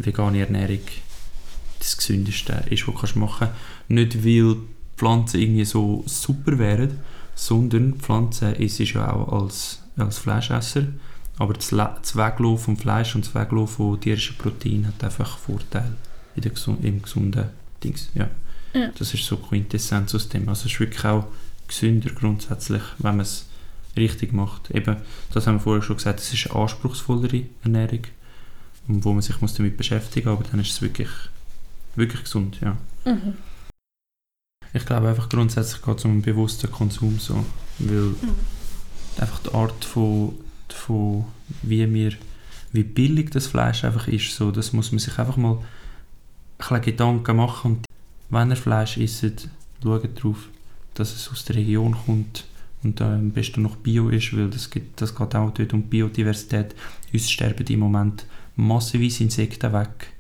vegane 0.06 0.40
Ernährung 0.40 0.82
das 1.80 1.98
Gesündeste 1.98 2.66
ist, 2.70 2.88
was 2.88 3.14
du 3.14 3.20
machen 3.20 3.48
kannst. 3.48 3.90
Nicht, 3.90 4.26
weil 4.26 4.58
Pflanzen 4.98 5.40
irgendwie 5.40 5.66
so 5.66 6.04
super 6.06 6.60
wären, 6.60 7.00
sondern 7.36 7.96
Pflanzen 7.96 8.54
ist 8.56 8.80
ja 8.80 9.14
auch 9.14 9.44
als, 9.44 9.82
als 9.98 10.18
Fleischesser. 10.20 10.84
Aber 11.38 11.54
das, 11.54 11.72
Le- 11.72 11.96
das 12.02 12.18
Weglassen 12.18 12.58
vom 12.58 12.78
Fleisch 12.78 13.16
und 13.16 13.26
das 13.26 13.34
Weglassen 13.34 13.76
von 13.76 14.02
tierischen 14.02 14.38
Proteinen 14.38 14.88
hat 14.88 15.04
einfach 15.04 15.38
Vorteile 15.38 15.94
in 16.36 16.42
der 16.42 16.52
gesu 16.52 16.76
im 16.82 17.02
gesunden 17.02 17.46
Dings. 17.82 18.10
Ja. 18.14 18.30
Ja. 18.74 18.90
Das 19.00 19.14
ist 19.14 19.24
so 19.24 19.38
Quintessenz 19.38 20.14
aus 20.14 20.28
dem. 20.28 20.50
Also 20.50 20.66
es 20.66 20.74
ist 20.74 20.80
wirklich 20.80 21.06
auch 21.06 21.28
gesünder 21.68 22.10
grundsätzlich, 22.12 22.84
wenn 22.98 23.16
man 23.16 23.22
es 23.22 23.48
richtig 23.96 24.34
macht. 24.34 24.70
Eben, 24.72 24.98
das 25.34 25.48
haben 25.48 25.56
wir 25.56 25.62
vorher 25.62 25.82
schon 25.82 25.96
gesagt, 25.96 26.20
es 26.20 26.34
ist 26.34 26.52
eine 26.52 26.62
anspruchsvollere 26.62 27.44
Ernährung, 27.64 28.02
wo 28.88 29.14
man 29.14 29.22
sich 29.22 29.40
muss 29.42 29.54
damit 29.54 29.78
beschäftigen 29.78 30.30
muss, 30.30 30.40
aber 30.40 30.50
dann 30.50 30.60
ist 30.60 30.72
es 30.72 30.82
wirklich, 30.82 31.10
wirklich 31.96 32.24
gesund, 32.24 32.60
ja. 32.62 32.78
mhm. 33.06 33.34
Ich 34.72 34.86
glaube 34.86 35.10
einfach 35.10 35.30
grundsätzlich 35.30 35.82
geht 35.82 35.98
es 35.98 36.06
um 36.06 36.12
einen 36.12 36.22
bewussten 36.22 36.72
Konsum 36.72 37.18
so, 37.18 37.44
weil 37.80 38.14
einfach 39.18 39.40
die 39.40 39.54
Art 39.54 39.84
von, 39.84 40.36
von 40.70 41.26
wie 41.64 41.92
wir, 41.92 42.14
wie 42.72 42.84
billig 42.84 43.32
das 43.32 43.48
Fleisch 43.48 43.84
einfach 43.84 44.08
ist, 44.08 44.36
so, 44.36 44.52
das 44.52 44.74
muss 44.74 44.92
man 44.92 45.00
sich 45.00 45.18
einfach 45.18 45.38
mal 45.38 45.54
ein 45.54 45.64
bisschen 46.58 46.82
Gedanken 46.82 47.38
machen 47.38 47.72
und 47.72 47.86
wenn 48.30 48.52
ihr 48.52 48.56
Fleisch 48.56 48.98
isst, 48.98 49.50
schaut 49.82 50.18
darauf, 50.18 50.50
dass 50.94 51.16
es 51.16 51.30
aus 51.30 51.46
der 51.46 51.56
Region 51.56 51.96
kommt 52.06 52.46
und 52.84 53.02
äh, 53.02 53.06
am 53.06 53.32
besten 53.32 53.64
noch 53.64 53.76
Bio 53.78 54.10
ist, 54.10 54.36
weil 54.36 54.50
das, 54.50 54.70
geht, 54.70 55.02
das 55.02 55.16
geht 55.16 55.36
auch 55.36 55.52
dort 55.52 55.74
um 55.74 55.84
Biodiversität. 55.84 56.76
Uns 57.12 57.30
sterben 57.30 57.66
im 57.68 57.80
Moment 57.80 58.26
massenweise 58.60 59.24
Insekten 59.24 59.74
weg, 59.74 60.14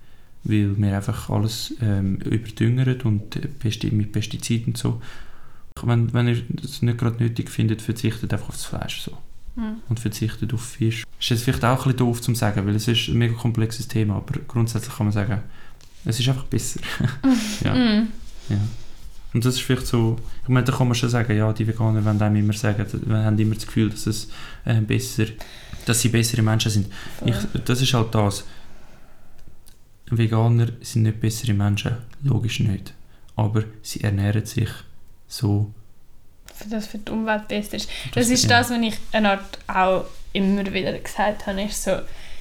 weil 0.43 0.77
wir 0.77 0.95
einfach 0.95 1.29
alles 1.29 1.73
ähm, 1.81 2.17
überdüngern 2.17 3.01
und 3.01 3.35
äh, 3.35 3.91
mit 3.91 4.11
Pestiziden 4.11 4.73
und 4.73 4.77
so. 4.77 5.01
Wenn, 5.81 6.13
wenn 6.13 6.27
ihr 6.27 6.43
es 6.63 6.81
nicht 6.81 6.97
gerade 6.97 7.23
nötig 7.23 7.49
findet, 7.49 7.81
verzichtet 7.81 8.33
einfach 8.33 8.49
auf 8.49 8.55
das 8.55 8.65
Fleisch 8.65 9.01
so. 9.01 9.17
Mhm. 9.55 9.77
und 9.89 9.99
verzichtet 9.99 10.53
auf 10.53 10.61
Fisch. 10.61 11.03
Ist 11.19 11.29
jetzt 11.29 11.43
vielleicht 11.43 11.63
auch 11.65 11.71
ein 11.71 11.83
bisschen 11.83 11.97
doof 11.97 12.21
zu 12.21 12.33
sagen, 12.35 12.65
weil 12.65 12.75
es 12.75 12.87
ist 12.87 13.07
ein 13.07 13.17
mega 13.17 13.33
komplexes 13.33 13.87
Thema, 13.87 14.15
aber 14.15 14.39
grundsätzlich 14.47 14.95
kann 14.95 15.07
man 15.07 15.13
sagen, 15.13 15.41
es 16.05 16.19
ist 16.19 16.27
einfach 16.29 16.45
besser. 16.45 16.79
ja. 17.63 17.73
Mhm. 17.73 18.07
Ja. 18.49 18.57
Und 19.33 19.45
das 19.45 19.55
ist 19.55 19.61
vielleicht 19.61 19.85
so, 19.85 20.17
ich 20.43 20.49
meine, 20.49 20.65
da 20.65 20.71
kann 20.71 20.87
man 20.87 20.95
schon 20.95 21.09
sagen, 21.09 21.37
ja, 21.37 21.53
die 21.53 21.67
Veganer 21.67 22.03
wollen 22.03 22.21
einem 22.21 22.35
immer 22.37 22.53
sagen, 22.53 22.85
wir 23.05 23.17
haben 23.17 23.37
immer 23.37 23.55
das 23.55 23.67
Gefühl, 23.67 23.89
dass 23.89 24.07
es 24.07 24.29
äh, 24.65 24.81
besser, 24.81 25.25
dass 25.89 26.01
sie 26.01 26.09
bessere 26.09 26.41
Menschen 26.41 26.71
sind. 26.71 26.91
Ich, 27.25 27.35
das 27.65 27.81
ist 27.81 27.93
halt 27.93 28.13
das. 28.15 28.43
Veganer 30.11 30.67
sind 30.81 31.03
nicht 31.03 31.19
bessere 31.21 31.53
Menschen, 31.53 31.97
logisch 32.23 32.59
nicht. 32.61 32.93
Aber 33.35 33.63
sie 33.81 34.01
ernähren 34.01 34.45
sich 34.45 34.69
so. 35.27 35.71
Für 36.55 36.67
das 36.69 36.87
für 36.87 36.97
die 36.97 37.11
Umwelt 37.11 37.47
besser 37.47 37.77
ist. 37.77 37.89
Das- 38.13 38.27
Das 38.27 38.29
ist 38.29 38.49
das, 38.49 38.69
was 38.69 38.77
ich 38.79 38.95
eine 39.11 39.31
Art 39.31 39.59
auch 39.67 40.05
immer 40.33 40.65
wieder 40.73 40.97
gesagt 40.97 41.45
habe, 41.47 41.61
ist 41.61 41.83
so, 41.83 41.91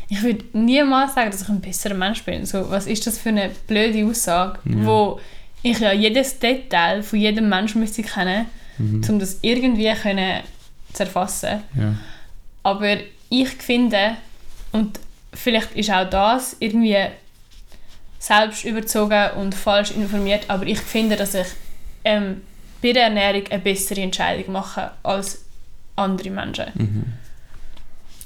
ich 0.09 0.23
würde 0.23 0.45
niemals 0.55 1.15
sagen, 1.15 1.31
dass 1.31 1.43
ich 1.43 1.49
ein 1.49 1.61
besserer 1.61 1.95
Mensch 1.95 2.23
bin. 2.25 2.47
So, 2.47 2.69
was 2.71 2.87
ist 2.87 3.07
das 3.07 3.19
für 3.19 3.29
eine 3.29 3.51
blöde 3.67 4.05
Aussage, 4.07 4.59
Ja. 4.65 4.85
wo 4.87 5.21
ich 5.63 5.79
ja 5.79 5.93
jedes 5.93 6.39
Detail 6.39 7.03
von 7.03 7.19
jedem 7.19 7.49
Menschen 7.49 7.81
müsste 7.81 8.03
kennen, 8.03 8.47
Mhm. 8.79 9.05
um 9.09 9.19
das 9.19 9.39
irgendwie 9.43 9.93
können 9.95 10.43
zu 10.93 11.03
erfassen. 11.03 11.61
Ja. 11.77 11.95
Aber 12.63 12.97
ich 13.31 13.49
finde, 13.49 14.17
und 14.73 14.99
vielleicht 15.33 15.73
ist 15.75 15.91
auch 15.91 16.09
das 16.09 16.57
irgendwie 16.61 16.97
selbst 18.19 18.65
überzogen 18.65 19.31
und 19.37 19.55
falsch 19.55 19.93
informiert, 19.93 20.45
aber 20.49 20.67
ich 20.67 20.81
finde, 20.81 21.17
dass 21.17 21.35
ich 21.35 21.47
ähm, 22.05 22.43
bei 22.83 22.93
der 22.93 23.05
Ernährung 23.05 23.47
eine 23.51 23.63
bessere 23.63 24.01
Entscheidung 24.01 24.53
mache 24.53 24.91
als 25.03 25.45
andere 25.97 26.31
Menschen. 26.31 26.67
Mhm. 26.75 27.05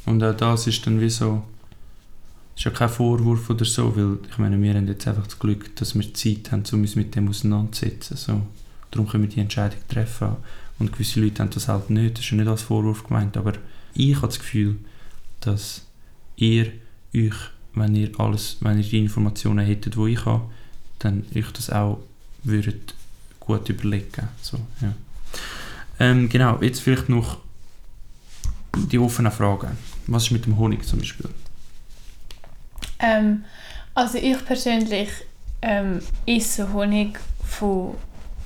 Und 0.06 0.22
auch 0.22 0.36
das 0.36 0.66
ist 0.66 0.86
dann 0.86 1.00
wie 1.00 1.10
so, 1.10 1.42
ist 2.56 2.64
ja 2.64 2.70
kein 2.70 2.88
Vorwurf 2.88 3.48
oder 3.50 3.64
so, 3.64 3.94
weil 3.96 4.18
ich 4.28 4.38
meine, 4.38 4.60
wir 4.60 4.74
haben 4.74 4.88
jetzt 4.88 5.06
einfach 5.06 5.26
das 5.26 5.38
Glück, 5.38 5.74
dass 5.76 5.94
wir 5.94 6.14
Zeit 6.14 6.50
haben, 6.52 6.64
um 6.72 6.80
uns 6.80 6.96
mit 6.96 7.14
dem 7.14 7.28
auseinanderzusetzen. 7.28 8.16
So. 8.16 8.42
Darum 8.90 9.08
können 9.08 9.24
wir 9.24 9.30
die 9.30 9.40
Entscheidung 9.40 9.78
treffen. 9.88 10.36
Und 10.78 10.92
gewisse 10.92 11.20
Leute 11.20 11.42
haben 11.42 11.50
das 11.50 11.68
halt 11.68 11.90
nicht. 11.90 12.18
Das 12.18 12.24
ist 12.24 12.30
ja 12.30 12.36
nicht 12.36 12.48
als 12.48 12.62
Vorwurf 12.62 13.04
gemeint, 13.04 13.36
aber 13.36 13.52
ich 13.94 14.16
habe 14.16 14.26
das 14.26 14.38
Gefühl, 14.38 14.76
dass 15.42 15.86
ihr 16.36 16.72
euch, 17.14 17.34
wenn 17.74 17.94
ihr 17.94 18.10
alles, 18.18 18.56
wenn 18.60 18.78
ihr 18.78 18.84
die 18.84 18.98
Informationen 18.98 19.64
hättet, 19.64 19.96
die 19.96 20.12
ich 20.12 20.24
habe, 20.24 20.50
dann 20.98 21.24
euch 21.34 21.50
das 21.52 21.70
auch 21.70 22.00
würdet 22.44 22.94
gut 23.40 23.68
überlegen. 23.68 24.28
So, 24.40 24.58
ja. 24.80 24.92
ähm, 26.00 26.28
genau, 26.28 26.58
jetzt 26.60 26.80
vielleicht 26.80 27.08
noch 27.08 27.38
die 28.76 28.98
offenen 28.98 29.32
Fragen. 29.32 29.76
Was 30.06 30.24
ist 30.24 30.30
mit 30.30 30.46
dem 30.46 30.58
Honig 30.58 30.86
zum 30.86 31.00
Beispiel? 31.00 31.28
Ähm, 32.98 33.44
also 33.94 34.18
ich 34.18 34.44
persönlich 34.44 35.10
ähm, 35.60 36.00
esse 36.26 36.72
Honig 36.72 37.18
von 37.44 37.94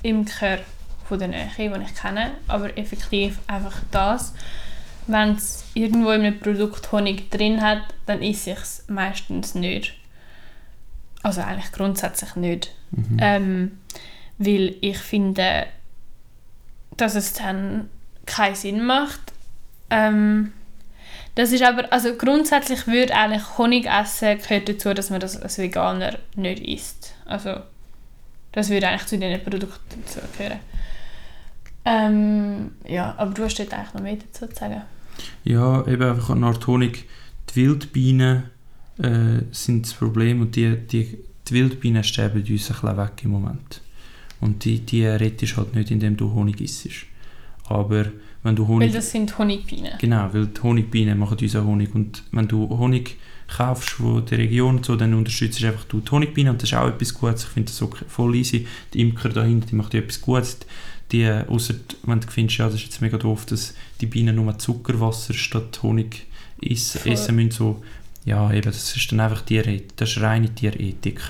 Imker 0.03 0.59
von 1.07 1.19
der 1.19 1.29
Nähe, 1.29 1.49
die 1.57 1.83
ich 1.83 1.95
kenne, 1.95 2.31
aber 2.47 2.77
effektiv 2.77 3.39
einfach 3.47 3.75
das. 3.91 4.33
Wenn 5.07 5.35
es 5.35 5.63
irgendwo 5.73 6.11
in 6.11 6.21
einem 6.21 6.39
Produkt 6.39 6.91
Honig 6.91 7.31
drin 7.31 7.61
hat, 7.61 7.81
dann 8.05 8.21
esse 8.21 8.51
ich 8.51 8.59
es 8.59 8.83
meistens 8.87 9.55
nicht. 9.55 9.93
Also 11.23 11.41
eigentlich 11.41 11.71
grundsätzlich 11.71 12.35
nicht. 12.35 12.73
Mhm. 12.91 13.17
Ähm, 13.19 13.77
weil 14.37 14.75
ich 14.81 14.97
finde, 14.97 15.67
dass 16.97 17.15
es 17.15 17.33
dann 17.33 17.89
keinen 18.25 18.55
Sinn 18.55 18.85
macht. 18.85 19.33
Ähm, 19.89 20.53
das 21.35 21.51
ist 21.51 21.63
aber, 21.63 21.91
also 21.93 22.15
grundsätzlich 22.15 22.87
würde 22.87 23.15
eigentlich 23.15 23.57
Honig 23.57 23.85
essen 23.85 24.39
gehört 24.39 24.69
dazu, 24.69 24.93
dass 24.93 25.09
man 25.09 25.19
das 25.19 25.39
als 25.39 25.57
Veganer 25.57 26.17
nicht 26.35 26.67
isst. 26.67 27.13
Also 27.25 27.57
das 28.51 28.69
würde 28.69 28.87
eigentlich 28.87 29.05
zu 29.05 29.17
diesen 29.17 29.43
Produkten 29.43 30.03
dazugehören. 30.03 30.59
Ähm, 31.85 32.71
ja, 32.87 33.13
aber 33.17 33.33
du 33.33 33.43
hast 33.43 33.59
dort 33.59 33.73
eigentlich 33.73 33.93
noch 33.93 34.01
mehr 34.01 34.15
dazu 34.17 34.47
zu 34.47 34.55
sagen. 34.55 34.81
Ja, 35.43 35.85
eben 35.87 36.03
einfach 36.03 36.29
eine 36.31 36.45
Art 36.45 36.65
Honig. 36.67 37.05
Die 37.49 37.55
Wildbienen 37.55 38.43
äh, 38.97 39.41
sind 39.51 39.85
das 39.85 39.93
Problem 39.93 40.41
und 40.41 40.55
die, 40.55 40.75
die, 40.75 41.17
die 41.47 41.53
Wildbienen 41.53 42.03
sterben 42.03 42.39
uns 42.39 42.49
ein 42.49 42.55
bisschen 42.55 42.97
weg 42.97 43.13
im 43.23 43.31
Moment. 43.31 43.81
Und 44.39 44.65
die, 44.65 44.79
die 44.79 45.05
rettest 45.05 45.57
halt 45.57 45.75
nicht, 45.75 45.91
indem 45.91 46.17
du 46.17 46.33
Honig 46.33 46.61
isst. 46.61 46.87
Aber 47.65 48.05
wenn 48.43 48.55
du 48.55 48.63
Weil 48.63 48.69
Honig... 48.69 48.93
das 48.93 49.11
sind 49.11 49.37
Honigbienen. 49.37 49.93
Genau, 49.99 50.29
weil 50.31 50.47
die 50.47 50.61
Honigbienen 50.61 51.17
machen 51.17 51.37
uns 51.39 51.55
auch 51.55 51.65
Honig. 51.65 51.93
Und 51.95 52.23
wenn 52.31 52.47
du 52.47 52.69
Honig 52.69 53.17
kaufst 53.47 53.91
von 53.91 54.25
der 54.25 54.37
Region 54.37 54.77
und 54.77 54.85
so, 54.85 54.95
dann 54.95 55.13
unterstützt 55.13 55.61
du 55.61 55.67
einfach 55.67 55.85
du 55.85 56.01
die 56.01 56.11
Honigbienen 56.11 56.51
und 56.53 56.61
das 56.61 56.71
ist 56.71 56.77
auch 56.77 56.87
etwas 56.87 57.13
Gutes. 57.13 57.43
Ich 57.43 57.49
finde 57.49 57.71
das 57.71 57.81
okay, 57.81 58.05
voll 58.07 58.35
easy. 58.35 58.67
Die 58.93 59.01
Imker 59.01 59.29
dahinter, 59.29 59.67
die 59.67 59.75
macht 59.75 59.93
ja 59.93 60.01
etwas 60.01 60.21
Gutes. 60.21 60.59
Die, 61.11 61.25
ausser, 61.29 61.75
wenn 62.03 62.19
du 62.19 62.27
findest, 62.27 62.59
ja, 62.59 62.65
das 62.65 62.75
ist 62.75 62.83
jetzt 62.83 63.01
mega 63.01 63.17
doof, 63.17 63.45
dass 63.45 63.73
die 64.01 64.07
Bienen 64.07 64.35
nur 64.35 64.57
Zuckerwasser 64.57 65.33
statt 65.33 65.81
Honig 65.81 66.25
essen, 66.61 66.99
Voll. 66.99 67.11
essen 67.13 67.35
müssen, 67.35 67.51
so, 67.51 67.83
ja, 68.25 68.51
eben, 68.51 68.63
das 68.63 68.95
ist 68.95 69.11
dann 69.11 69.21
einfach 69.21 69.41
Tierethik, 69.41 69.95
das 69.95 70.09
ist 70.09 70.21
reine 70.21 70.53
Tierethik. 70.53 71.21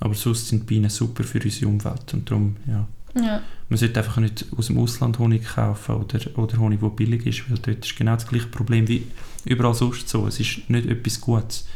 Aber 0.00 0.14
sonst 0.14 0.48
sind 0.48 0.66
Bienen 0.66 0.88
super 0.88 1.22
für 1.22 1.42
unsere 1.42 1.68
Umwelt 1.68 2.14
und 2.14 2.30
darum, 2.30 2.56
ja. 2.66 2.88
Ja. 3.14 3.42
Man 3.68 3.76
sollte 3.76 4.00
einfach 4.00 4.18
nicht 4.18 4.46
aus 4.56 4.68
dem 4.68 4.78
Ausland 4.78 5.18
Honig 5.18 5.44
kaufen 5.44 5.96
oder, 5.96 6.38
oder 6.38 6.58
Honig, 6.58 6.80
der 6.80 6.88
billig 6.88 7.26
ist, 7.26 7.50
weil 7.50 7.58
dort 7.58 7.84
ist 7.84 7.96
genau 7.96 8.14
das 8.14 8.26
gleiche 8.26 8.46
Problem 8.46 8.88
wie 8.88 9.06
überall 9.44 9.74
sonst 9.74 10.08
so. 10.08 10.26
Es 10.26 10.40
ist 10.40 10.68
nicht 10.70 10.86
etwas 10.88 11.20
Gutes. 11.20 11.66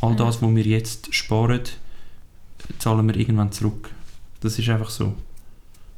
All 0.00 0.14
das, 0.14 0.42
was 0.42 0.54
wir 0.54 0.64
jetzt 0.64 1.14
sparen, 1.14 1.62
zahlen 2.78 3.08
wir 3.08 3.16
irgendwann 3.16 3.52
zurück. 3.52 3.90
Das 4.40 4.58
ist 4.58 4.68
einfach 4.68 4.90
so. 4.90 5.14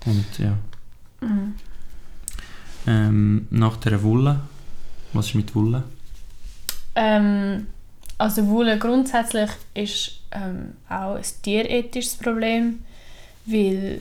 Und 0.07 0.25
ja. 0.39 0.57
Mhm. 1.21 1.55
Ähm, 2.87 3.47
nach 3.51 3.77
der 3.77 4.03
Wolle, 4.03 4.41
was 5.13 5.27
ist 5.27 5.35
mit 5.35 5.55
Wolle? 5.55 5.85
Ähm, 6.95 7.67
also 8.19 8.49
Wolle 8.49 8.79
grundsätzlich 8.79 9.51
ist 9.75 10.21
ähm, 10.33 10.75
auch 10.89 11.15
ein 11.15 11.25
tierethisches 11.43 12.17
Problem, 12.17 12.81
weil 13.47 14.01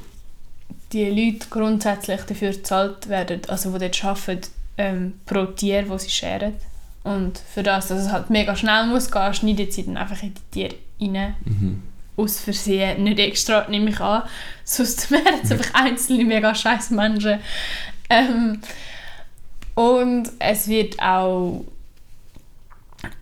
die 0.92 1.10
Leute 1.10 1.48
grundsätzlich 1.50 2.22
dafür 2.22 2.52
bezahlt 2.52 3.10
werden, 3.10 3.42
also 3.48 3.72
die 3.72 3.80
dort 3.80 4.06
arbeiten, 4.06 4.50
ähm, 4.78 5.14
pro 5.26 5.46
Tier, 5.46 5.84
das 5.84 6.04
sie 6.04 6.10
scheren. 6.10 6.54
Und 7.04 7.38
für 7.38 7.64
das, 7.64 7.88
dass 7.88 8.06
es 8.06 8.12
halt 8.12 8.30
mega 8.30 8.56
schnell 8.56 8.88
muss 8.88 9.12
gehen, 9.12 9.34
schneiden 9.34 9.72
sie 9.72 9.86
dann 9.86 9.98
einfach 9.98 10.22
in 10.24 10.34
die 10.34 10.42
Tiere 10.52 10.76
rein. 11.02 11.36
Mhm. 11.46 11.84
Aus 12.20 12.40
Versehen, 12.40 13.04
nicht 13.04 13.20
extra, 13.20 13.68
nehme 13.70 13.90
ich 13.92 14.00
an. 14.00 14.24
Sonst 14.64 15.10
wären 15.12 15.40
es 15.44 15.52
einfach 15.52 15.74
einzelne 15.74 16.26
mega 16.26 16.54
scheiß 16.54 16.92
Menschen. 16.92 17.40
Ähm, 18.10 18.62
und 19.76 20.30
es 20.40 20.68
wird 20.68 21.00
auch 21.02 21.64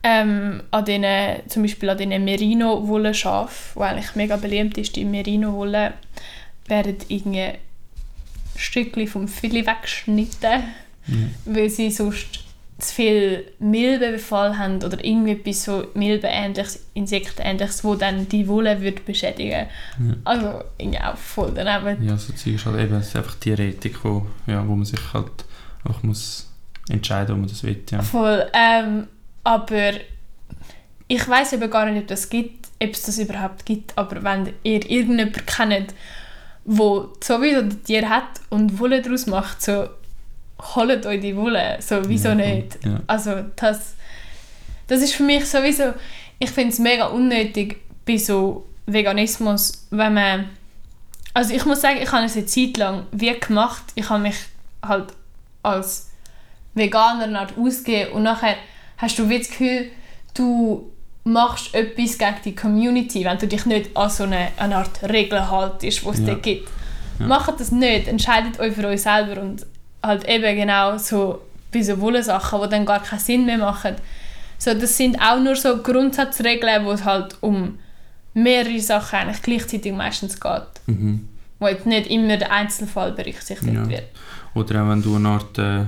ähm, 0.03 0.63
an 0.71 0.85
denen, 0.85 1.47
zum 1.49 1.61
Beispiel 1.63 1.89
an 1.89 1.97
diesen 1.97 2.23
Merino-Wollenschafen, 2.25 3.75
wo 3.75 3.81
eigentlich 3.81 4.15
mega 4.15 4.35
beliebt 4.37 4.77
ist, 4.77 4.95
die 4.95 5.05
Merino-Wolle, 5.05 5.93
werden 6.67 6.97
irgendwie 7.07 7.53
Stückchen 8.55 9.07
vom 9.07 9.27
Fülli 9.27 9.65
weggeschnitten, 9.65 10.63
Ja. 11.07 11.15
weil 11.45 11.69
sie 11.69 11.91
sonst 11.91 12.39
zu 12.79 12.93
viel 12.93 13.51
Milbenbefall 13.59 14.57
haben 14.57 14.83
oder 14.83 15.03
irgendetwas 15.03 15.63
so 15.63 15.87
Milbenähnliches, 15.95 16.85
Insektenähnliches, 16.93 17.83
wo 17.83 17.95
dann 17.95 18.29
die 18.29 18.47
Wolle 18.47 18.79
wird 18.81 19.03
beschädigen. 19.05 19.67
Ja. 19.99 20.13
Also 20.23 20.63
irgendwie 20.77 20.99
auch 20.99 21.17
voll 21.17 21.51
daneben. 21.55 22.03
Ja, 22.05 22.17
so 22.17 22.33
Zeug 22.33 22.53
ist 22.55 22.65
halt 22.65 22.79
eben, 22.79 22.95
es 22.95 23.07
ist 23.07 23.15
einfach 23.15 23.35
Tierethik, 23.35 24.03
wo, 24.03 24.27
ja, 24.45 24.67
wo 24.67 24.75
man 24.75 24.85
sich 24.85 24.99
halt 25.11 25.31
auch 25.85 26.03
muss 26.03 26.51
entscheiden, 26.89 27.33
ob 27.33 27.39
man 27.39 27.49
das 27.49 27.63
will. 27.63 27.83
Ja. 27.89 28.01
Voll. 28.03 28.45
Ähm, 28.53 29.07
aber 29.43 29.93
ich 31.07 31.27
weiß 31.27 31.53
eben 31.53 31.69
gar 31.69 31.89
nicht, 31.89 32.01
ob 32.01 32.07
das 32.07 32.29
gibt, 32.29 32.67
ob 32.81 32.91
es 32.91 33.03
das 33.03 33.17
überhaupt 33.17 33.65
gibt. 33.65 33.97
Aber 33.97 34.23
wenn 34.23 34.53
ihr 34.63 34.87
irgendjemanden 34.89 35.45
kennt, 35.47 35.95
wo 36.63 37.13
sowieso 37.23 37.63
das 37.63 37.81
Tier 37.83 38.07
hat 38.07 38.41
und 38.49 38.77
Wolle 38.79 39.01
daraus 39.01 39.25
macht, 39.25 39.61
so 39.63 39.87
holt 40.75 41.05
euch 41.05 41.21
die 41.21 41.35
Wolle, 41.35 41.77
so 41.79 41.97
wieso 42.07 42.29
Ja, 42.29 42.35
nicht? 42.35 42.79
Ja. 42.83 42.99
Also 43.07 43.31
das, 43.55 43.95
das 44.87 45.01
ist 45.01 45.13
für 45.13 45.23
mich 45.23 45.45
sowieso, 45.45 45.93
ich 46.39 46.49
finde 46.49 46.69
es 46.73 46.79
mega 46.79 47.07
unnötig 47.07 47.77
bei 48.05 48.17
so 48.17 48.65
Veganismus, 48.85 49.85
wenn 49.91 50.13
man, 50.13 50.49
also 51.33 51.53
ich 51.53 51.65
muss 51.65 51.81
sagen, 51.81 51.99
ich 52.01 52.11
habe 52.11 52.25
es 52.25 52.35
eine 52.35 52.45
Zeit 52.45 52.77
lang 52.77 53.05
wie 53.11 53.37
gemacht, 53.39 53.83
ich 53.95 54.09
habe 54.09 54.23
mich 54.23 54.35
halt 54.81 55.07
als 55.63 56.09
Veganer 56.73 57.39
Art 57.39 57.53
ausgegeben 57.57 58.11
und 58.13 58.23
nachher 58.23 58.55
hast 58.97 59.17
du 59.19 59.27
wie 59.29 59.39
das 59.39 59.49
Gefühl, 59.49 59.91
du 60.33 60.91
machst 61.23 61.73
etwas 61.73 62.17
gegen 62.17 62.35
die 62.45 62.55
Community, 62.55 63.25
wenn 63.25 63.37
du 63.37 63.47
dich 63.47 63.65
nicht 63.65 63.95
an 63.97 64.09
so 64.09 64.23
eine, 64.23 64.49
eine 64.57 64.77
Art 64.77 65.03
Regeln 65.03 65.49
haltest, 65.51 66.03
die 66.05 66.09
es 66.09 66.19
Ja. 66.19 66.25
dort 66.25 66.43
gibt. 66.43 66.69
Ja. 67.19 67.25
Macht 67.27 67.59
das 67.59 67.71
nicht, 67.71 68.07
entscheidet 68.07 68.59
euch 68.59 68.73
für 68.73 68.87
euch 68.87 69.01
selber 69.01 69.41
und 69.41 69.65
halt 70.07 70.27
eben 70.27 70.55
genau 70.55 70.97
so 70.97 71.41
bei 71.71 71.81
so 71.83 71.99
Wolle-Sachen, 72.01 72.61
die 72.63 72.69
dann 72.69 72.85
gar 72.85 73.01
keinen 73.03 73.19
Sinn 73.19 73.45
mehr 73.45 73.57
machen. 73.59 73.95
So, 74.57 74.73
das 74.73 74.97
sind 74.97 75.21
auch 75.21 75.39
nur 75.39 75.55
so 75.55 75.77
Grundsatzregeln, 75.77 76.85
wo 76.85 76.91
es 76.91 77.03
halt 77.05 77.35
um 77.41 77.77
mehrere 78.33 78.79
Sachen 78.79 79.19
eigentlich 79.19 79.41
gleichzeitig 79.43 79.93
meistens 79.93 80.39
geht, 80.39 80.61
Mhm. 80.87 81.27
wo 81.59 81.67
jetzt 81.67 81.85
nicht 81.85 82.07
immer 82.09 82.37
der 82.37 82.51
Einzelfall 82.51 83.11
berücksichtigt 83.11 83.73
Ja. 83.73 83.87
wird. 83.87 84.03
Oder 84.55 84.83
auch 84.83 84.89
wenn 84.89 85.03
du 85.03 85.15
eine 85.15 85.29
Art 85.29 85.57
äh, 85.59 85.83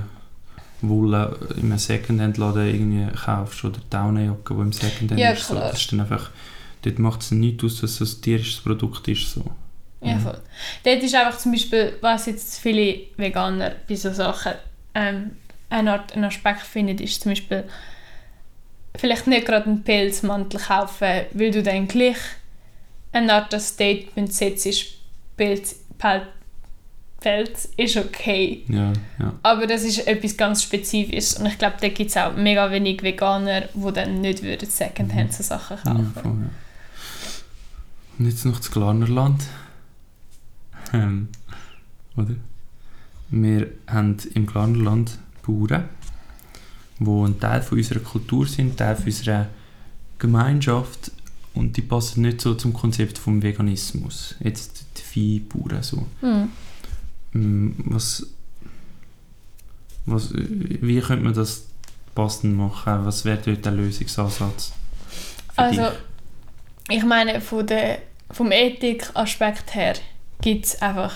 Wolle 0.82 1.36
in 1.56 1.64
einem 1.66 1.78
Secondhand-Laden 1.78 2.66
irgendwie 2.68 3.06
kaufst 3.24 3.64
oder 3.64 3.78
Daunenjacke, 3.90 4.54
die 4.54 4.60
im 4.60 4.72
Secondhand 4.72 5.20
Ja, 5.20 5.30
ist. 5.32 5.46
So, 5.48 5.54
klar. 5.54 5.70
das 5.70 5.80
ist 5.80 5.92
dann 5.92 6.00
einfach, 6.00 6.30
dort 6.82 6.98
macht 6.98 7.20
es 7.22 7.30
nichts 7.32 7.64
aus, 7.64 7.80
dass 7.80 8.00
es 8.00 8.18
ein 8.18 8.22
tierisches 8.22 8.60
Produkt 8.60 9.06
ist. 9.08 9.32
So. 9.32 9.44
Ja, 10.02 10.14
Mhm. 10.14 10.20
voll. 10.20 10.40
Dort 10.84 11.02
ist 11.02 11.14
einfach 11.14 11.38
zum 11.38 11.52
Beispiel, 11.52 11.96
was 12.00 12.26
jetzt 12.26 12.58
viele 12.60 13.00
Veganer 13.16 13.72
bei 13.88 13.94
so 13.96 14.12
Sachen 14.12 14.52
ähm, 14.94 15.32
eine 15.68 15.92
Art, 15.92 16.12
einen 16.14 16.24
Aspekt 16.24 16.62
finden, 16.62 16.98
ist 16.98 17.22
zum 17.22 17.32
Beispiel 17.32 17.64
vielleicht 18.96 19.26
nicht 19.26 19.46
gerade 19.46 19.66
einen 19.66 19.82
Pelzmantel 19.84 20.58
kaufen, 20.60 21.22
weil 21.32 21.50
du 21.50 21.62
dann 21.62 21.86
gleich 21.86 22.16
eine 23.12 23.32
Art 23.32 23.52
das 23.52 23.68
Statement 23.68 24.32
setzt, 24.32 24.66
Pelz, 25.36 25.76
Pel- 25.98 26.26
Pelz 27.20 27.68
ist 27.76 27.96
okay. 27.96 28.64
Ja, 28.68 28.92
ja. 29.18 29.32
Aber 29.42 29.66
das 29.66 29.82
ist 29.84 30.06
etwas 30.06 30.36
ganz 30.36 30.62
Spezifisches 30.62 31.34
und 31.34 31.46
ich 31.46 31.58
glaube, 31.58 31.76
da 31.80 31.88
gibt 31.88 32.10
es 32.10 32.16
auch 32.16 32.34
mega 32.34 32.70
wenig 32.70 33.02
Veganer, 33.02 33.62
die 33.74 33.92
dann 33.92 34.20
nicht 34.22 34.42
würden 34.42 34.68
Secondhand 34.70 35.32
so 35.34 35.42
Sachen 35.42 35.76
ja, 35.84 35.92
kaufen. 35.92 36.12
voll, 36.14 36.24
ja. 36.24 36.50
Und 38.18 38.26
jetzt 38.26 38.44
noch 38.44 38.58
das 38.58 38.70
Glarnerland. 38.70 39.42
Ähm, 40.92 41.28
oder? 42.16 42.34
Wir 43.30 43.68
haben 43.86 44.16
im 44.34 44.46
Glarnerland 44.46 45.18
Bauern, 45.42 45.88
die 46.98 47.08
ein 47.08 47.40
Teil 47.40 47.62
von 47.62 47.78
unserer 47.78 48.00
Kultur 48.00 48.46
sind, 48.46 48.76
Teil 48.76 48.96
von 48.96 49.06
unserer 49.06 49.46
Gemeinschaft 50.18 51.12
und 51.54 51.76
die 51.76 51.82
passen 51.82 52.22
nicht 52.22 52.40
so 52.40 52.54
zum 52.54 52.72
Konzept 52.72 53.18
vom 53.18 53.42
Veganismus. 53.42 54.34
Jetzt 54.40 54.84
die 54.96 55.02
Viehbauern 55.02 55.82
so. 55.82 56.06
Hm. 56.20 56.50
Mm, 57.32 57.70
Was, 57.86 58.26
was, 60.06 60.32
wie 60.34 61.00
könnte 61.00 61.24
man 61.24 61.34
das 61.34 61.66
passend 62.14 62.56
machen? 62.56 63.04
Was 63.04 63.24
wäre 63.24 63.38
dort 63.44 63.64
der 63.64 63.72
Lösungsansatz? 63.72 64.72
Also, 65.56 65.82
dich? 65.82 66.96
ich 66.96 67.04
meine, 67.04 67.40
von 67.40 67.66
der, 67.66 67.98
vom 68.30 68.50
Ethikaspekt 68.50 69.74
her 69.74 69.94
gibt 70.40 70.66
es 70.66 70.82
einfach 70.82 71.14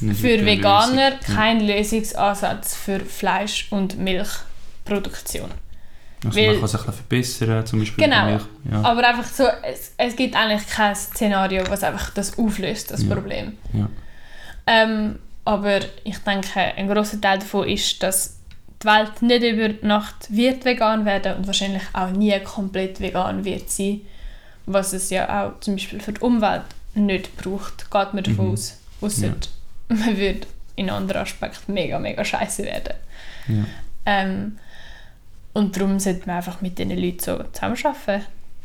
Nicht 0.00 0.20
für 0.20 0.44
Veganer 0.44 1.10
Lösung. 1.10 1.34
keinen 1.36 1.66
Lösungsansatz 1.66 2.74
für 2.74 3.00
Fleisch- 3.00 3.68
und 3.70 3.98
Milchproduktion. 3.98 5.50
Also 6.24 6.38
weil- 6.38 6.46
man 6.52 6.60
kann 6.60 6.68
sich 6.68 6.86
ein 6.86 6.92
verbessern, 6.92 7.66
zum 7.66 7.78
Beispiel 7.80 8.04
Genau. 8.04 8.24
Milch. 8.26 8.42
Ja. 8.70 8.82
Aber 8.82 9.06
einfach 9.08 9.24
so, 9.26 9.44
es, 9.62 9.92
es 9.96 10.16
gibt 10.16 10.36
eigentlich 10.36 10.66
kein 10.68 10.94
Szenario, 10.94 11.64
was 11.68 11.82
einfach 11.82 12.10
das 12.10 12.38
auflöst, 12.38 12.90
das 12.90 13.02
Ja. 13.02 13.14
Problem. 13.14 13.58
Ja. 13.72 13.88
Ähm, 14.66 15.18
aber 15.44 15.80
ich 16.04 16.18
denke, 16.18 16.60
ein 16.60 16.88
großer 16.88 17.20
Teil 17.20 17.38
davon 17.40 17.68
ist, 17.68 18.00
dass 18.02 18.38
die 18.82 18.86
Welt 18.86 19.22
nicht 19.22 19.42
über 19.42 19.86
Nacht 19.86 20.26
wird 20.28 20.64
vegan 20.64 21.04
werden 21.04 21.36
und 21.36 21.46
wahrscheinlich 21.46 21.82
auch 21.92 22.10
nie 22.10 22.38
komplett 22.40 23.00
vegan 23.00 23.44
wird 23.44 23.68
sein, 23.70 24.00
was 24.66 24.92
es 24.92 25.10
ja 25.10 25.46
auch 25.48 25.60
zum 25.60 25.74
Beispiel 25.74 26.00
für 26.00 26.12
die 26.12 26.20
Umwelt 26.20 26.62
nicht 26.94 27.36
braucht, 27.36 27.90
geht 27.90 28.14
man 28.14 28.22
davon 28.24 28.46
Mhm. 28.48 28.52
aus. 28.52 28.78
Ausser 29.00 29.26
Ja. 29.28 29.34
man 29.96 30.16
würde 30.16 30.46
in 30.76 30.90
anderen 30.90 31.22
Aspekten 31.22 31.72
mega, 31.74 31.98
mega 31.98 32.24
scheiße 32.24 32.64
werden. 32.64 32.94
Ja. 33.48 33.64
Ähm, 34.06 34.58
und 35.52 35.76
darum 35.76 35.98
sollte 35.98 36.26
man 36.26 36.36
einfach 36.36 36.60
mit 36.62 36.78
diesen 36.78 36.96
Leuten 36.96 37.18
so 37.20 37.42
zusammenarbeiten. 37.52 38.24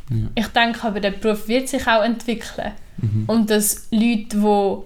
Ja. 0.10 0.18
Ich 0.36 0.48
denke 0.48 0.88
aber, 0.88 1.00
der 1.02 1.12
Beruf 1.12 1.48
wird 1.48 1.68
sich 1.68 1.86
auch 1.88 2.04
entwickeln. 2.04 2.72
Mhm. 2.98 3.26
Und 3.28 3.50
dass 3.50 3.88
Leute, 3.92 4.38
die 4.38 4.78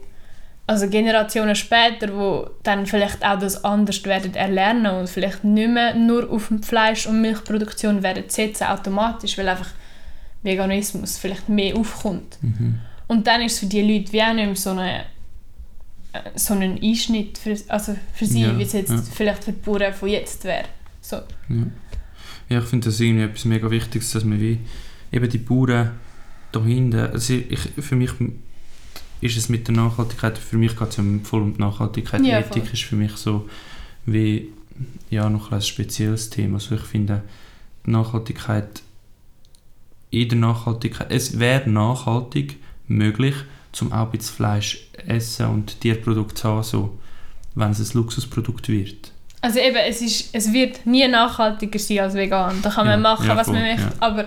also 0.68 0.88
Generationen 0.90 1.56
später, 1.56 2.08
die 2.08 2.50
dann 2.64 2.86
vielleicht 2.88 3.24
auch 3.26 3.38
das 3.38 3.64
anders 3.64 4.04
werden 4.06 4.34
erlernen 4.36 4.96
und 4.96 5.10
vielleicht 5.10 5.44
nicht 5.44 5.70
mehr 5.70 5.94
nur 5.94 6.30
auf 6.32 6.50
Fleisch- 6.64 7.06
und 7.08 7.22
Milchproduktion 7.22 8.02
werden 8.04 8.24
setzen, 8.30 8.64
automatisch, 8.68 9.38
weil 9.38 9.50
einfach 9.50 9.70
Veganismus 10.44 11.18
vielleicht 11.18 11.50
mehr 11.50 11.76
aufkommt. 11.76 12.38
Mhm. 12.42 12.80
Und 13.12 13.28
dann 13.28 13.42
ist 13.42 13.56
es 13.56 13.60
für 13.60 13.66
die 13.66 13.82
Leute 13.82 14.14
wie 14.14 14.22
auch 14.22 14.34
nicht 14.34 14.46
mehr 14.46 14.56
so, 14.56 14.70
eine, 14.70 15.02
äh, 16.14 16.30
so 16.36 16.54
ein 16.54 16.82
Einschnitt 16.82 17.38
für, 17.38 17.58
also 17.68 17.94
für 18.14 18.26
sie, 18.26 18.44
Ja, 18.44 18.58
wie 18.58 18.64
es 18.64 18.72
jetzt 18.72 18.90
ja. 18.90 19.02
vielleicht 19.02 19.44
für 19.44 19.52
die 19.52 19.60
Bauern 19.60 19.94
von 19.94 20.08
jetzt 20.08 20.46
wäre. 20.46 20.64
So. 21.02 21.18
Ja. 21.18 21.68
ja, 22.48 22.60
ich 22.60 22.66
finde 22.66 22.86
das 22.86 22.98
irgendwie 23.02 23.26
etwas 23.26 23.44
mega 23.44 23.70
Wichtiges, 23.70 24.12
dass 24.12 24.24
man 24.24 24.40
wie 24.40 24.60
eben 25.12 25.30
die 25.30 25.40
Bauern 25.40 26.00
da 26.54 26.64
hinten, 26.64 27.00
also 27.00 27.34
ich, 27.34 27.60
für 27.80 27.98
mich 27.98 28.12
ist 29.20 29.36
es 29.36 29.50
mit 29.50 29.68
der 29.68 29.76
Nachhaltigkeit, 29.76 30.38
für 30.38 30.58
mich 30.58 30.78
geht 30.78 30.88
es 30.88 30.96
ja 30.96 31.04
voll 31.24 31.42
um 31.42 31.54
die 31.56 31.60
Nachhaltigkeit, 31.60 32.24
Ja, 32.24 32.40
Ethik 32.40 32.64
voll. 32.64 32.74
ist 32.74 32.84
für 32.84 32.96
mich 32.96 33.12
so 33.18 33.50
wie, 34.06 34.48
ja, 35.10 35.30
noch 35.30 35.52
ein 35.52 35.62
spezielles 35.62 36.30
Thema, 36.30 36.56
also 36.56 36.76
ich 36.76 36.82
finde, 36.82 37.24
die 37.86 37.92
Nachhaltigkeit, 37.92 38.82
in 40.12 40.30
der 40.30 40.38
Nachhaltigkeit, 40.38 41.12
es 41.12 41.40
wäre 41.40 41.70
nachhaltig 41.70 42.56
möglich, 42.98 43.36
zum 43.72 43.92
auch 43.92 44.06
ein 44.06 44.12
bisschen 44.12 44.36
Fleisch 44.36 44.88
essen 45.08 45.48
und 45.48 45.80
Tierprodukte 45.82 46.36
zu 46.36 46.48
haben, 46.48 46.64
so, 46.64 47.00
wenn 47.56 47.72
es 47.72 47.80
ein 47.80 47.98
Luxusprodukt 47.98 48.70
wird. 48.70 49.12
Also 49.42 49.60
eben, 49.60 49.78
es, 49.78 50.02
ist, 50.02 50.30
es 50.34 50.54
wird 50.54 50.86
nie 50.86 51.08
nachhaltiger 51.08 51.80
sein 51.80 52.00
als 52.00 52.14
vegan. 52.14 52.62
Da 52.62 52.70
kann 52.70 52.86
man 52.86 53.02
Ja, 53.02 53.10
machen, 53.10 53.28
ja, 53.28 53.36
was 53.36 53.48
man 53.48 53.58
voll, 53.58 53.66
möchte, 53.66 53.84
ja. 53.84 53.94
aber 54.00 54.26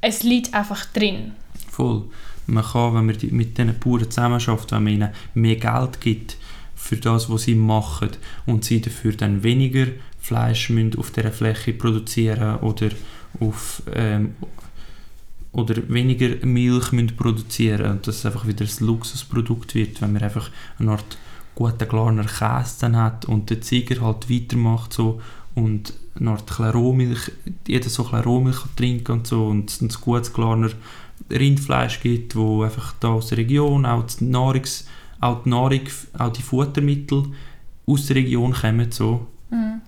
es 0.00 0.22
liegt 0.22 0.54
einfach 0.54 0.84
drin. 0.86 1.32
Voll. 1.70 2.04
Man 2.46 2.62
kann, 2.62 2.94
wenn 2.94 3.06
man 3.06 3.18
die, 3.18 3.28
mit 3.28 3.56
diesen 3.58 3.78
Bauern 3.78 4.10
zusammenarbeitet, 4.10 4.72
wenn 4.72 4.84
man 4.84 4.92
ihnen 4.92 5.10
mehr 5.34 5.56
Geld 5.56 6.00
gibt 6.00 6.36
für 6.76 6.96
das, 6.96 7.30
was 7.30 7.44
sie 7.44 7.54
machen 7.54 8.10
und 8.46 8.64
sie 8.64 8.80
dafür 8.80 9.12
dann 9.12 9.42
weniger 9.42 9.86
Fleisch 10.20 10.70
müssen 10.70 10.98
auf 10.98 11.10
dieser 11.10 11.32
Fläche 11.32 11.72
produzieren 11.72 12.58
oder, 12.58 12.90
auf, 13.40 13.82
ähm, 13.92 14.36
oder 15.54 15.88
weniger 15.88 16.44
Milch 16.44 16.92
müssen 16.92 17.16
produzieren 17.16 17.92
und 17.92 18.06
dass 18.06 18.16
es 18.16 18.26
einfach 18.26 18.46
wieder 18.46 18.64
ein 18.64 18.86
Luxusprodukt 18.86 19.74
wird, 19.74 20.02
wenn 20.02 20.12
man 20.12 20.22
einfach 20.22 20.50
eine 20.78 20.92
Art 20.92 21.16
guten 21.54 21.88
Glarner 21.88 22.24
Käse 22.24 22.76
dann 22.80 22.96
hat 22.96 23.24
und 23.24 23.50
der 23.50 23.60
Ziger 23.60 24.00
halt 24.00 24.28
weitermacht 24.28 24.92
so 24.92 25.20
und 25.54 25.94
eine 26.18 26.32
Art 26.32 26.50
kleine 26.50 26.72
Rohmilch, 26.72 27.30
jeder 27.66 27.88
so 27.88 28.02
Rohmilch 28.02 28.60
kann 28.60 28.76
trinken 28.76 29.12
und 29.12 29.26
so 29.26 29.46
und 29.46 29.70
es 29.70 29.80
ein 29.80 29.88
gutes 29.88 30.32
Glarner 30.32 30.70
Rindfleisch 31.30 32.00
gibt, 32.00 32.34
wo 32.34 32.64
einfach 32.64 32.94
da 32.98 33.08
aus 33.08 33.28
der 33.28 33.38
Region 33.38 33.86
auch 33.86 34.04
die, 34.04 34.24
Nahrungs, 34.24 34.86
auch 35.20 35.44
die 35.44 35.50
Nahrung, 35.50 35.82
auch 36.18 36.32
die 36.32 36.42
Futtermittel 36.42 37.26
aus 37.86 38.06
der 38.06 38.16
Region 38.16 38.52
kommen, 38.52 38.90
so, 38.90 39.26
Mhm. 39.50 39.80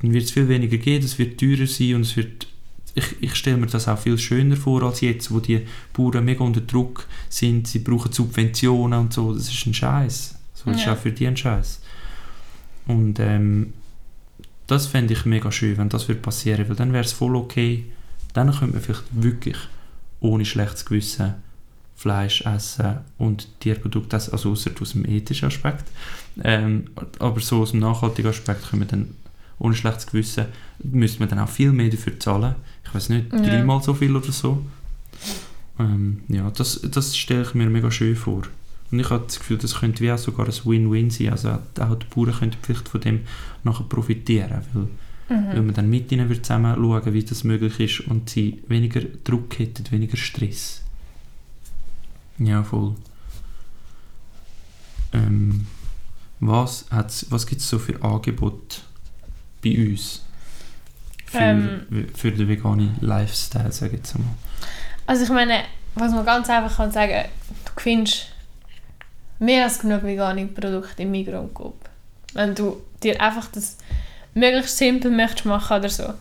dann 0.00 0.12
wird 0.12 0.24
es 0.24 0.30
viel 0.30 0.48
weniger 0.48 0.76
geben, 0.76 1.04
es 1.04 1.18
wird 1.18 1.40
teurer 1.40 1.66
sein 1.66 1.96
und 1.96 2.02
es 2.02 2.16
wird 2.16 2.46
ich, 2.94 3.22
ich 3.22 3.34
stelle 3.34 3.56
mir 3.56 3.66
das 3.66 3.88
auch 3.88 3.98
viel 3.98 4.18
schöner 4.18 4.56
vor 4.56 4.82
als 4.82 5.00
jetzt, 5.00 5.30
wo 5.32 5.40
die 5.40 5.66
Bauern 5.92 6.24
mega 6.24 6.42
unter 6.44 6.60
Druck 6.60 7.06
sind, 7.28 7.68
sie 7.68 7.78
brauchen 7.80 8.12
Subventionen 8.12 8.98
und 8.98 9.12
so, 9.12 9.32
das 9.34 9.48
ist 9.48 9.66
ein 9.66 9.74
Scheiß. 9.74 10.34
So, 10.54 10.70
das 10.70 10.84
Ja. 10.84 10.92
ist 10.92 10.98
auch 10.98 11.02
für 11.02 11.12
die 11.12 11.26
ein 11.26 11.36
Scheiß. 11.36 11.80
Und 12.86 13.18
ähm, 13.20 13.72
das 14.66 14.86
fände 14.86 15.14
ich 15.14 15.24
mega 15.24 15.50
schön, 15.52 15.76
wenn 15.78 15.88
das 15.88 16.08
würde 16.08 16.20
passieren, 16.20 16.68
weil 16.68 16.76
dann 16.76 16.92
wäre 16.92 17.04
es 17.04 17.12
voll 17.12 17.36
okay, 17.36 17.84
dann 18.34 18.50
könnte 18.52 18.74
man 18.74 18.82
vielleicht 18.82 19.04
wirklich 19.12 19.56
ohne 20.20 20.44
schlechtes 20.44 20.84
Gewissen 20.84 21.34
Fleisch 21.96 22.42
essen 22.46 22.98
und 23.18 23.48
Tierprodukte 23.60 24.16
essen, 24.16 24.32
also 24.32 24.52
außer 24.52 24.70
aus 24.80 24.92
dem 24.92 25.04
ethischen 25.04 25.48
Aspekt. 25.48 25.84
Ähm, 26.42 26.86
aber 27.18 27.40
so 27.40 27.60
aus 27.62 27.72
dem 27.72 27.80
nachhaltigen 27.80 28.30
Aspekt 28.30 28.68
können 28.70 28.82
wir 28.82 28.86
dann 28.88 29.14
ohne 29.58 29.74
schlechtes 29.74 30.06
Gewissen, 30.06 30.46
müsste 30.82 31.20
man 31.20 31.28
dann 31.28 31.40
auch 31.40 31.48
viel 31.48 31.72
mehr 31.72 31.90
dafür 31.90 32.18
zahlen. 32.18 32.54
Ich 32.90 32.94
weiß 32.94 33.08
nicht, 33.08 33.32
Ja. 33.32 33.38
dreimal 33.40 33.82
so 33.82 33.94
viel 33.94 34.14
oder 34.14 34.32
so. 34.32 34.64
Ähm, 35.78 36.22
ja, 36.28 36.50
das, 36.50 36.80
das 36.82 37.16
stelle 37.16 37.42
ich 37.42 37.54
mir 37.54 37.70
mega 37.70 37.90
schön 37.90 38.16
vor. 38.16 38.42
Und 38.90 38.98
ich 38.98 39.08
habe 39.10 39.24
das 39.24 39.38
Gefühl, 39.38 39.58
das 39.58 39.76
könnte 39.78 40.02
wie 40.02 40.10
auch 40.12 40.18
sogar 40.18 40.46
ein 40.46 40.52
Win-Win 40.64 41.10
sein. 41.10 41.30
Also 41.30 41.50
auch 41.50 41.94
die 41.94 42.06
Bauern 42.12 42.32
könnten 42.34 42.58
vielleicht 42.60 42.88
von 42.88 43.00
dem 43.00 43.20
nachher 43.64 43.84
profitieren, 43.84 44.62
weil 44.72 44.88
Mhm. 45.30 45.46
wenn 45.54 45.66
man 45.66 45.74
dann 45.76 45.88
mit 45.88 46.10
ihnen 46.10 46.28
wird 46.28 46.44
zusammen 46.44 46.74
schauen, 46.74 47.14
wie 47.14 47.22
das 47.22 47.44
möglich 47.44 47.78
ist 47.78 48.00
und 48.08 48.28
sie 48.28 48.64
weniger 48.66 49.00
Druck 49.22 49.60
hätten, 49.60 49.88
weniger 49.92 50.16
Stress. 50.16 50.82
Ja, 52.38 52.64
voll. 52.64 52.96
Ähm, 55.12 55.66
was 56.40 56.86
hat's, 56.90 57.26
was 57.30 57.46
gibt 57.46 57.60
es 57.60 57.68
so 57.68 57.78
für 57.78 58.02
Angebote 58.02 58.78
bei 59.62 59.76
uns 59.90 60.24
für, 61.30 61.38
Ähm. 61.38 62.08
für 62.14 62.32
den 62.32 62.48
veganen 62.48 62.96
Lifestyle, 63.00 63.70
sage 63.72 63.92
ich 63.92 63.98
jetzt 63.98 64.18
mal? 64.18 64.24
Also 65.06 65.24
ich 65.24 65.30
meine, 65.30 65.62
was 65.94 66.12
man 66.12 66.24
ganz 66.24 66.48
einfach 66.50 66.76
kann 66.76 66.90
sagen, 66.92 67.24
du 67.64 67.72
findest 67.80 68.26
mehr 69.38 69.64
als 69.64 69.78
genug 69.80 70.02
vegane 70.02 70.46
Produkte 70.46 71.02
im 71.02 71.10
Migros 71.10 71.40
und 71.40 71.54
Coop. 71.54 71.88
Wenn 72.34 72.54
du 72.54 72.80
dir 73.02 73.20
einfach 73.20 73.46
das 73.52 73.78
möglichst 74.34 74.76
simpel 74.78 75.10
möchtest 75.10 75.46
machen 75.46 75.78
oder 75.78 75.88
so. 75.88 76.14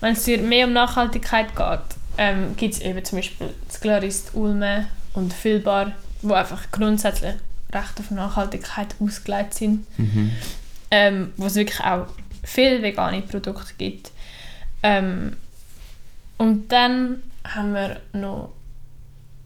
Wenn 0.00 0.12
es 0.12 0.24
dir 0.24 0.38
mehr 0.38 0.66
um 0.66 0.72
Nachhaltigkeit 0.72 1.54
geht, 1.56 1.78
ähm, 2.18 2.54
gibt 2.56 2.74
es 2.74 2.80
eben 2.80 3.02
zum 3.04 3.18
Beispiel 3.18 3.48
das 3.68 3.80
Clarist 3.80 4.34
Ulme 4.34 4.86
und 5.14 5.32
Füllbar, 5.32 5.92
wo 6.22 6.34
einfach 6.34 6.70
grundsätzlich 6.72 7.34
recht 7.72 7.98
auf 8.00 8.10
Nachhaltigkeit 8.10 8.94
ausgelegt 9.00 9.54
sind 9.54 9.86
Mhm. 9.98 10.30
ähm, 10.90 11.32
wo 11.36 11.46
es 11.46 11.54
wirklich 11.54 11.80
auch 11.80 12.06
viele 12.42 12.82
vegane 12.82 13.22
Produkte 13.22 13.72
gibt. 13.78 14.10
Ähm, 14.84 15.32
und 16.36 16.70
dann 16.70 17.22
haben 17.42 17.72
wir 17.72 18.00
noch 18.12 18.52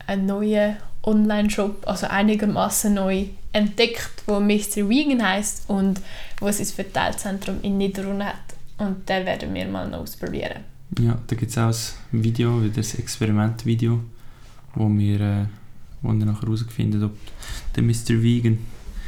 einen 0.07 0.27
neuen 0.27 0.77
Online-Shop, 1.05 1.87
also 1.87 2.09
einigermaßen 2.09 2.93
neu 2.93 3.27
entdeckt, 3.53 4.25
wo 4.27 4.41
Mr. 4.41 4.89
Vegan 4.89 5.23
heißt 5.23 5.71
und 5.71 6.01
wo 6.41 6.49
es 6.49 6.59
ein 6.59 6.67
Verteilzentrum 6.67 7.61
in 7.63 7.79
Niederrhein 7.79 8.25
hat. 8.25 8.37
Und 8.79 9.09
den 9.09 9.25
werden 9.25 9.55
wir 9.55 9.67
mal 9.69 9.89
noch 9.89 10.01
ausprobieren. 10.01 10.65
Ja, 10.99 11.19
da 11.27 11.37
gibt 11.37 11.51
es 11.51 11.59
auch 11.59 11.73
ein 12.13 12.25
Video, 12.25 12.63
wieder 12.63 12.83
ein 12.83 12.99
Experimentvideo, 12.99 14.01
wo 14.75 14.89
wir 14.89 15.21
äh, 15.21 15.45
wo 16.03 16.09
wir 16.09 16.27
nachher 16.27 16.43
herausfinden, 16.43 17.03
ob 17.05 17.17
der 17.77 17.83
Mr. 17.83 18.23
Vegan 18.23 18.59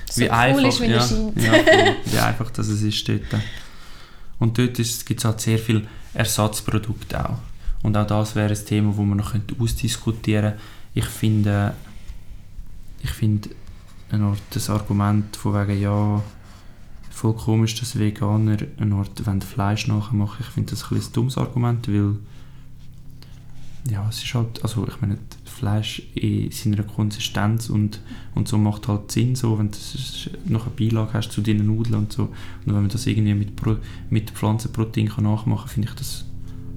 So 0.09 0.25
cool 0.25 0.65
ist, 0.67 0.81
wie 0.81 0.87
ja, 0.87 0.97
er 0.97 1.03
scheint. 1.03 1.43
ja, 1.43 1.53
wie 2.05 2.19
einfach 2.19 2.51
das 2.51 2.69
es 2.69 2.83
ist 2.83 3.09
dort. 3.09 3.23
Und 4.39 4.59
dort 4.59 4.77
gibt 4.77 5.19
es 5.19 5.25
halt 5.25 5.41
sehr 5.41 5.59
viele 5.59 5.83
Ersatzprodukte 6.15 7.29
auch. 7.29 7.39
Und 7.83 7.97
auch 7.97 8.07
das 8.07 8.35
wäre 8.35 8.51
ein 8.55 8.65
Thema, 8.65 8.97
wo 8.97 9.03
man 9.03 9.19
noch 9.19 9.35
ausdiskutieren 9.59 10.53
könnte. 10.53 10.61
Ich 10.95 11.07
finde, 11.07 11.75
ich 13.03 13.11
finde 13.11 13.51
eine 14.11 14.25
Art 14.25 14.43
das 14.51 14.69
Argument 14.69 15.37
von 15.37 15.55
wegen, 15.55 15.81
ja, 15.81 16.23
voll 17.11 17.35
komisch, 17.35 17.79
dass 17.79 17.99
Veganer 17.99 18.59
eine 18.79 18.95
Art 18.95 19.27
wollen 19.27 19.43
Fleisch 19.43 19.87
nachmachen. 19.87 20.39
Ich 20.41 20.47
finde 20.47 20.71
das 20.71 20.91
ein, 20.91 20.99
ein 20.99 21.13
dummes 21.13 21.39
Argument, 21.39 21.87
weil 21.89 22.17
ja, 23.91 24.07
es 24.09 24.23
ist 24.23 24.35
halt, 24.35 24.63
also 24.63 24.87
ich 24.87 25.01
meine, 25.01 25.19
Fleisch 25.61 26.03
in 26.15 26.51
seiner 26.51 26.83
Konsistenz 26.85 27.69
und, 27.69 28.01
und 28.35 28.49
so 28.49 28.57
macht 28.57 28.89
halt 28.89 29.13
Sinn, 29.13 29.37
so, 29.37 29.59
wenn 29.59 29.71
du 29.71 30.53
noch 30.53 30.67
eine 30.67 30.75
Beilage 30.75 31.13
hast 31.13 31.33
zu 31.33 31.43
deinen 31.43 31.67
Nudeln 31.67 31.97
und 31.97 32.13
so. 32.13 32.23
Und 32.25 32.67
wenn 32.67 32.81
man 32.81 32.89
das 32.89 33.07
irgendwie 33.07 33.35
mit, 33.35 33.57
Pro, 33.57 33.77
mit 34.09 34.31
Pflanzenprotein 34.31 35.11
kann 35.11 35.25
nachmachen 35.25 35.67
kann, 35.67 35.69
finde 35.69 35.89
ich 35.89 35.95
das 35.97 36.25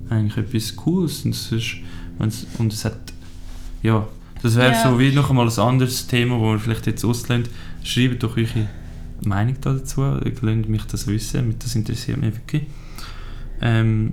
eigentlich 0.10 0.38
etwas 0.38 0.76
Cooles. 0.76 1.24
Und 1.24 1.34
es, 1.34 1.52
ist, 1.54 1.78
und 2.20 2.74
es 2.74 2.84
hat, 2.84 3.14
ja, 3.82 4.06
das 4.42 4.58
wäre 4.58 4.74
Ja. 4.74 4.84
so 4.92 5.00
wie 5.00 5.14
noch 5.14 5.30
einmal 5.30 5.48
ein 5.48 5.60
anderes 5.60 6.06
Thema, 6.08 6.38
wo 6.38 6.52
wir 6.52 6.60
vielleicht 6.60 6.86
jetzt 6.86 7.06
auslösen. 7.06 7.48
Schreibt 7.84 8.22
doch 8.22 8.36
eure 8.36 8.68
Meinung 9.24 9.56
da 9.62 9.72
dazu, 9.72 10.02
lasst 10.02 10.44
mich 10.44 10.84
das 10.84 11.08
wissen, 11.08 11.56
das 11.58 11.74
interessiert 11.76 12.18
mich 12.18 12.36
wirklich. 12.36 12.64
Ähm, 13.62 14.12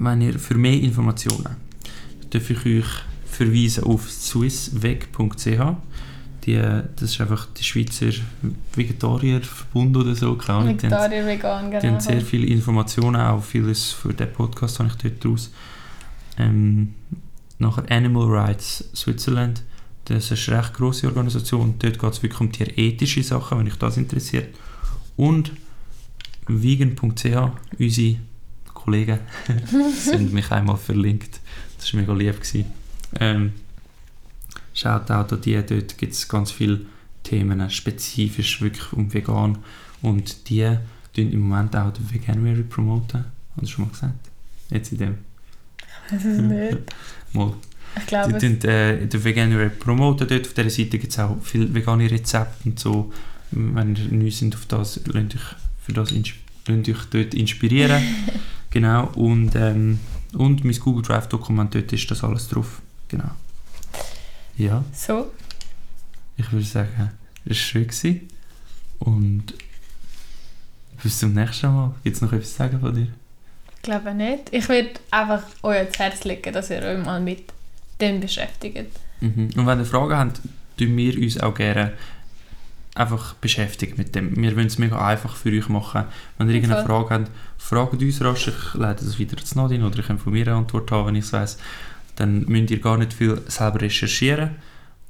wenn 0.00 0.20
ihr 0.20 0.36
für 0.40 0.56
mehr 0.56 0.80
Informationen 0.80 1.54
darf 2.30 2.50
ich 2.50 2.66
euch 2.66 3.11
verweisen 3.42 3.84
auf 3.84 4.10
swissweg.ch. 4.10 5.76
Die, 6.44 6.56
das 6.96 7.10
ist 7.10 7.20
einfach 7.20 7.46
die 7.56 7.62
Schweizer 7.62 8.10
Vegetarierverbund 8.74 9.96
oder 9.96 10.14
so, 10.16 10.36
haben- 10.48 10.68
Vegetarier, 10.70 11.24
vegan, 11.24 11.70
die 11.70 11.76
haben 11.76 11.82
genau. 11.82 12.00
sehr 12.00 12.20
viele 12.20 12.46
Informationen, 12.46 13.20
auch 13.20 13.42
vieles 13.44 13.92
für 13.92 14.12
den 14.12 14.32
Podcast 14.32 14.80
habe 14.80 14.88
ich 14.88 14.96
dort 14.96 15.24
draus. 15.24 15.52
Ähm, 16.38 16.94
nachher 17.58 17.84
Animal 17.90 18.26
Rights 18.26 18.84
Switzerland, 18.94 19.62
das 20.06 20.32
ist 20.32 20.48
eine 20.48 20.58
recht 20.58 20.74
grosse 20.74 21.06
Organisation, 21.06 21.76
dort 21.78 21.98
geht 22.00 22.12
es 22.12 22.22
wirklich 22.24 22.40
um 22.40 22.50
tierethische 22.50 23.22
Sachen, 23.22 23.58
wenn 23.58 23.68
euch 23.68 23.76
das 23.78 23.96
interessiert. 23.96 24.52
Und 25.16 25.52
vegan.ch, 26.48 27.52
unsere 27.78 28.16
Kollegen, 28.74 29.20
sind 29.96 30.32
mich 30.32 30.50
einmal 30.50 30.76
verlinkt. 30.76 31.38
Das 31.78 31.92
war 31.94 32.00
mega 32.00 32.12
lieb. 32.14 32.40
Gewesen. 32.40 32.81
Ähm, 33.20 33.52
Shoutout 34.74 35.34
an 35.34 35.40
die, 35.42 35.54
dort 35.54 35.98
gibt 35.98 36.12
es 36.14 36.28
ganz 36.28 36.50
viele 36.50 36.80
Themen, 37.22 37.68
spezifisch 37.70 38.60
wirklich 38.62 38.92
um 38.92 39.12
vegan. 39.12 39.58
Und 40.00 40.48
die 40.48 40.64
tun 41.14 41.30
im 41.30 41.40
Moment 41.40 41.76
auch 41.76 41.92
den 41.92 42.10
Veganuary 42.12 42.62
promoten. 42.62 43.24
Hast 43.56 43.62
du 43.62 43.66
schon 43.66 43.84
mal 43.84 43.90
gesagt? 43.90 44.30
Jetzt 44.70 44.92
in 44.92 44.98
dem. 44.98 45.18
Das 46.10 46.24
ist 46.24 46.40
nicht. 46.40 46.78
Mal. 47.34 47.52
Ich 47.96 48.00
Die 48.02 48.06
glaube, 48.06 48.36
es- 48.36 48.42
tun 48.42 48.68
äh, 48.70 49.06
den 49.06 49.24
Veganuary 49.24 49.68
promoten 49.70 50.26
dort. 50.26 50.46
Auf 50.46 50.54
dieser 50.54 50.70
Seite 50.70 50.98
gibt 50.98 51.12
es 51.12 51.18
auch 51.18 51.36
viele 51.42 51.72
vegane 51.74 52.10
Rezepte 52.10 52.68
und 52.68 52.78
so. 52.80 53.12
Wenn 53.50 53.94
ihr 53.94 54.10
neu 54.10 54.30
sind 54.30 54.54
auf 54.54 54.64
das, 54.66 55.00
lasst 55.04 55.34
euch, 55.34 55.40
für 55.82 55.92
das 55.92 56.10
lasst 56.10 56.88
euch 56.88 57.04
dort 57.10 57.34
inspirieren. 57.34 58.02
genau. 58.70 59.08
Und, 59.14 59.54
ähm, 59.54 60.00
und 60.32 60.64
mein 60.64 60.78
Google 60.78 61.02
Drive 61.02 61.28
Dokument, 61.28 61.74
dort 61.74 61.92
ist 61.92 62.10
das 62.10 62.24
alles 62.24 62.48
drauf. 62.48 62.80
Genau. 63.12 63.30
Ja. 64.56 64.82
so. 64.94 65.30
Ich 66.38 66.50
würde 66.50 66.64
sagen, 66.64 67.10
es 67.44 67.50
war 67.50 67.54
schön. 67.54 67.86
Gewesen. 67.86 68.28
Und 69.00 69.52
bis 71.02 71.18
zum 71.18 71.34
nächsten 71.34 71.74
Mal. 71.74 71.94
Gibt 72.02 72.16
es 72.16 72.22
noch 72.22 72.32
etwas 72.32 72.52
zu 72.52 72.56
sagen 72.56 72.80
von 72.80 72.94
dir? 72.94 73.08
Ich 73.76 73.82
glaube 73.82 74.14
nicht. 74.14 74.44
Ich 74.50 74.66
würde 74.68 74.92
einfach 75.10 75.42
euch 75.62 75.78
ans 75.78 75.98
Herz 75.98 76.24
legen, 76.24 76.52
dass 76.54 76.70
ihr 76.70 76.82
euch 76.82 77.04
mal 77.04 77.20
mit 77.20 77.52
dem 78.00 78.20
beschäftigt. 78.20 78.98
Mhm. 79.20 79.50
Und 79.56 79.66
wenn 79.66 79.80
ihr 79.80 79.84
Fragen 79.84 80.16
habt, 80.16 80.40
tun 80.78 80.96
wir 80.96 81.18
uns 81.18 81.38
auch 81.38 81.54
gerne 81.54 81.92
einfach 82.94 83.34
beschäftigen 83.34 83.94
mit 83.98 84.14
dem. 84.14 84.36
Wir 84.36 84.56
wollen 84.56 84.68
es 84.68 84.78
mega 84.78 85.06
einfach 85.06 85.36
für 85.36 85.50
euch 85.50 85.68
machen. 85.68 86.04
Wenn 86.38 86.48
ihr 86.48 86.54
irgendeine. 86.54 86.86
Frage 86.86 87.10
habt, 87.10 87.30
fragt 87.58 88.00
uns 88.00 88.20
rasch. 88.22 88.48
Ich 88.48 88.74
leite 88.74 89.04
das 89.04 89.18
wieder 89.18 89.36
zu 89.36 89.58
Nadine 89.58 89.86
oder 89.86 89.98
ich 89.98 90.06
kann 90.06 90.18
von 90.18 90.32
mir 90.32 90.46
eine 90.46 90.56
Antwort 90.56 90.90
haben, 90.90 91.08
wenn 91.08 91.16
ich 91.16 91.24
es 91.24 91.32
weiss. 91.34 91.58
Dann 92.22 92.44
müsst 92.46 92.70
ihr 92.70 92.78
gar 92.78 92.98
nicht 92.98 93.14
viel 93.14 93.42
selber 93.48 93.80
recherchieren. 93.80 94.50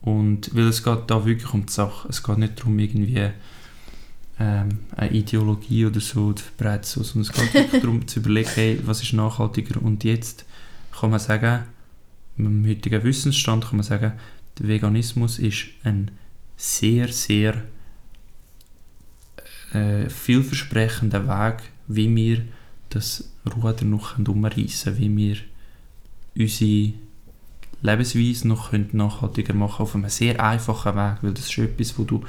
Und 0.01 0.55
weil 0.57 0.68
es 0.68 0.83
geht 0.83 1.03
da 1.09 1.27
wirklich 1.27 1.53
um 1.53 1.66
die 1.66 1.72
Sache. 1.72 2.09
Es 2.09 2.22
geht 2.22 2.38
nicht 2.38 2.59
darum, 2.59 2.79
irgendwie 2.79 3.29
ähm, 4.40 4.79
eine 4.96 5.11
Ideologie 5.11 5.85
oder 5.85 6.01
so 6.01 6.33
zu 6.33 6.42
verbreiten, 6.42 6.85
so, 6.85 7.03
sondern 7.03 7.31
es 7.31 7.38
geht 7.38 7.53
wirklich 7.53 7.83
darum 7.83 8.09
zu 8.09 8.20
überlegen, 8.20 8.48
hey, 8.55 8.81
was 8.87 9.03
ist 9.03 9.12
nachhaltiger. 9.12 9.83
Und 9.83 10.05
jetzt 10.05 10.46
kann 10.98 11.11
man 11.11 11.20
sagen, 11.20 11.64
mit 12.37 12.46
dem 12.46 12.66
heutigen 12.66 13.05
Wissensstand 13.05 13.66
kann 13.66 13.77
man 13.77 13.85
sagen, 13.85 14.14
der 14.59 14.68
Veganismus 14.68 15.38
ist 15.38 15.66
ein 15.85 16.12
sehr, 16.57 17.09
sehr 17.09 17.62
äh, 19.75 20.09
vielversprechender 20.09 21.29
Weg, 21.29 21.64
wie 21.88 22.16
wir 22.16 22.42
das 22.88 23.29
Ruder 23.55 23.85
noch 23.85 24.18
umreißen 24.18 24.94
können, 24.94 24.98
wie 24.98 25.16
wir 25.29 25.37
unsere 26.37 26.92
Lebensweise 27.83 28.47
noch 28.49 28.71
können 28.71 28.90
nachhaltiger 28.92 29.55
machen 29.55 29.83
auf 29.83 29.95
einem 29.95 30.09
sehr 30.09 30.42
einfachen 30.42 30.95
Weg, 30.95 31.16
weil 31.23 31.35
das 31.35 31.47
ist 31.49 31.59
etwas, 31.59 31.99
wo 31.99 32.05
du 32.05 32.23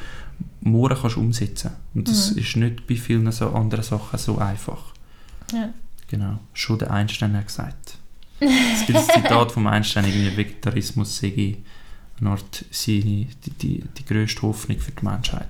morgen 0.62 0.98
kannst 1.00 1.18
umsetzen 1.18 1.72
und 1.94 2.08
das 2.08 2.32
Mhm. 2.32 2.38
ist 2.40 2.56
nicht 2.56 2.88
bei 2.88 2.96
vielen 2.96 3.32
so 3.32 3.50
anderen 3.52 3.84
Sachen 3.84 4.18
so 4.18 4.38
einfach. 4.40 4.94
Ja. 5.52 5.74
Genau, 6.10 6.40
schon 6.54 6.80
der 6.80 6.92
Einstein 6.92 7.36
hat 7.38 7.48
gesagt. 7.48 7.98
Es 8.40 8.86
gibt 8.86 8.98
ein 8.98 9.06
Zitat 9.06 9.52
vom 9.52 9.68
Einstein, 9.68 10.06
irgendwie 10.06 10.36
Vegetarismus 10.38 11.18
sei 11.18 11.58
eine 12.20 12.30
Art 12.32 12.66
seine, 12.72 13.28
die, 13.46 13.52
die, 13.62 13.84
die 13.98 14.06
grösste 14.06 14.42
Hoffnung 14.44 14.80
für 14.80 14.92
die 14.92 15.06
Menschheit. 15.06 15.48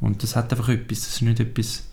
Und 0.00 0.22
das 0.22 0.34
hat 0.36 0.50
einfach 0.52 0.68
etwas, 0.70 1.00
das 1.00 1.08
ist 1.14 1.22
nicht 1.22 1.40
etwas, 1.40 1.84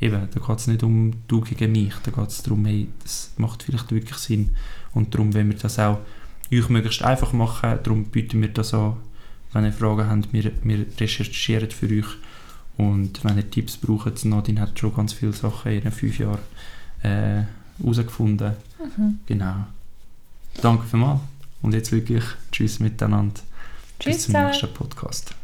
eben, 0.00 0.28
da 0.32 0.40
geht 0.40 0.58
es 0.58 0.66
nicht 0.66 0.82
um 0.82 1.12
du 1.28 1.40
gegen 1.42 1.72
mich, 1.72 1.94
da 2.04 2.10
geht 2.10 2.28
es 2.28 2.42
darum, 2.42 2.64
hey, 2.64 2.88
das 3.02 3.32
macht 3.36 3.62
vielleicht 3.64 3.90
wirklich 3.92 4.18
Sinn. 4.18 4.56
Und 4.94 5.14
darum 5.14 5.34
wollen 5.34 5.50
wir 5.50 5.58
das 5.58 5.78
auch 5.78 5.98
euch 6.52 6.68
möglichst 6.68 7.02
einfach 7.02 7.32
machen, 7.32 7.78
darum 7.82 8.04
bieten 8.04 8.40
wir 8.40 8.48
das 8.48 8.74
an. 8.74 8.96
Wenn 9.52 9.64
ihr 9.64 9.72
Fragen 9.72 10.08
habt, 10.08 10.32
wir, 10.32 10.52
wir 10.62 10.86
recherchieren 10.98 11.70
für 11.70 11.86
euch. 11.86 12.06
Und 12.76 13.22
wenn 13.24 13.36
ihr 13.36 13.50
Tipps 13.50 13.76
braucht, 13.76 14.24
Nadine 14.24 14.60
hat 14.60 14.78
schon 14.78 14.94
ganz 14.94 15.12
viele 15.12 15.32
Sachen 15.32 15.72
in 15.72 15.82
den 15.82 15.92
fünf 15.92 16.18
Jahren 16.18 16.38
äh, 17.02 17.42
herausgefunden. 17.78 18.54
Mhm. 18.78 19.18
Genau. 19.26 19.66
Danke 20.60 20.86
vielmals. 20.86 21.20
Und 21.60 21.74
jetzt 21.74 21.92
wirklich 21.92 22.24
Tschüss 22.50 22.80
miteinander. 22.80 23.40
Tschüss 23.98 24.16
Bis 24.16 24.24
zum 24.24 24.34
nächsten 24.34 24.74
Podcast. 24.74 25.34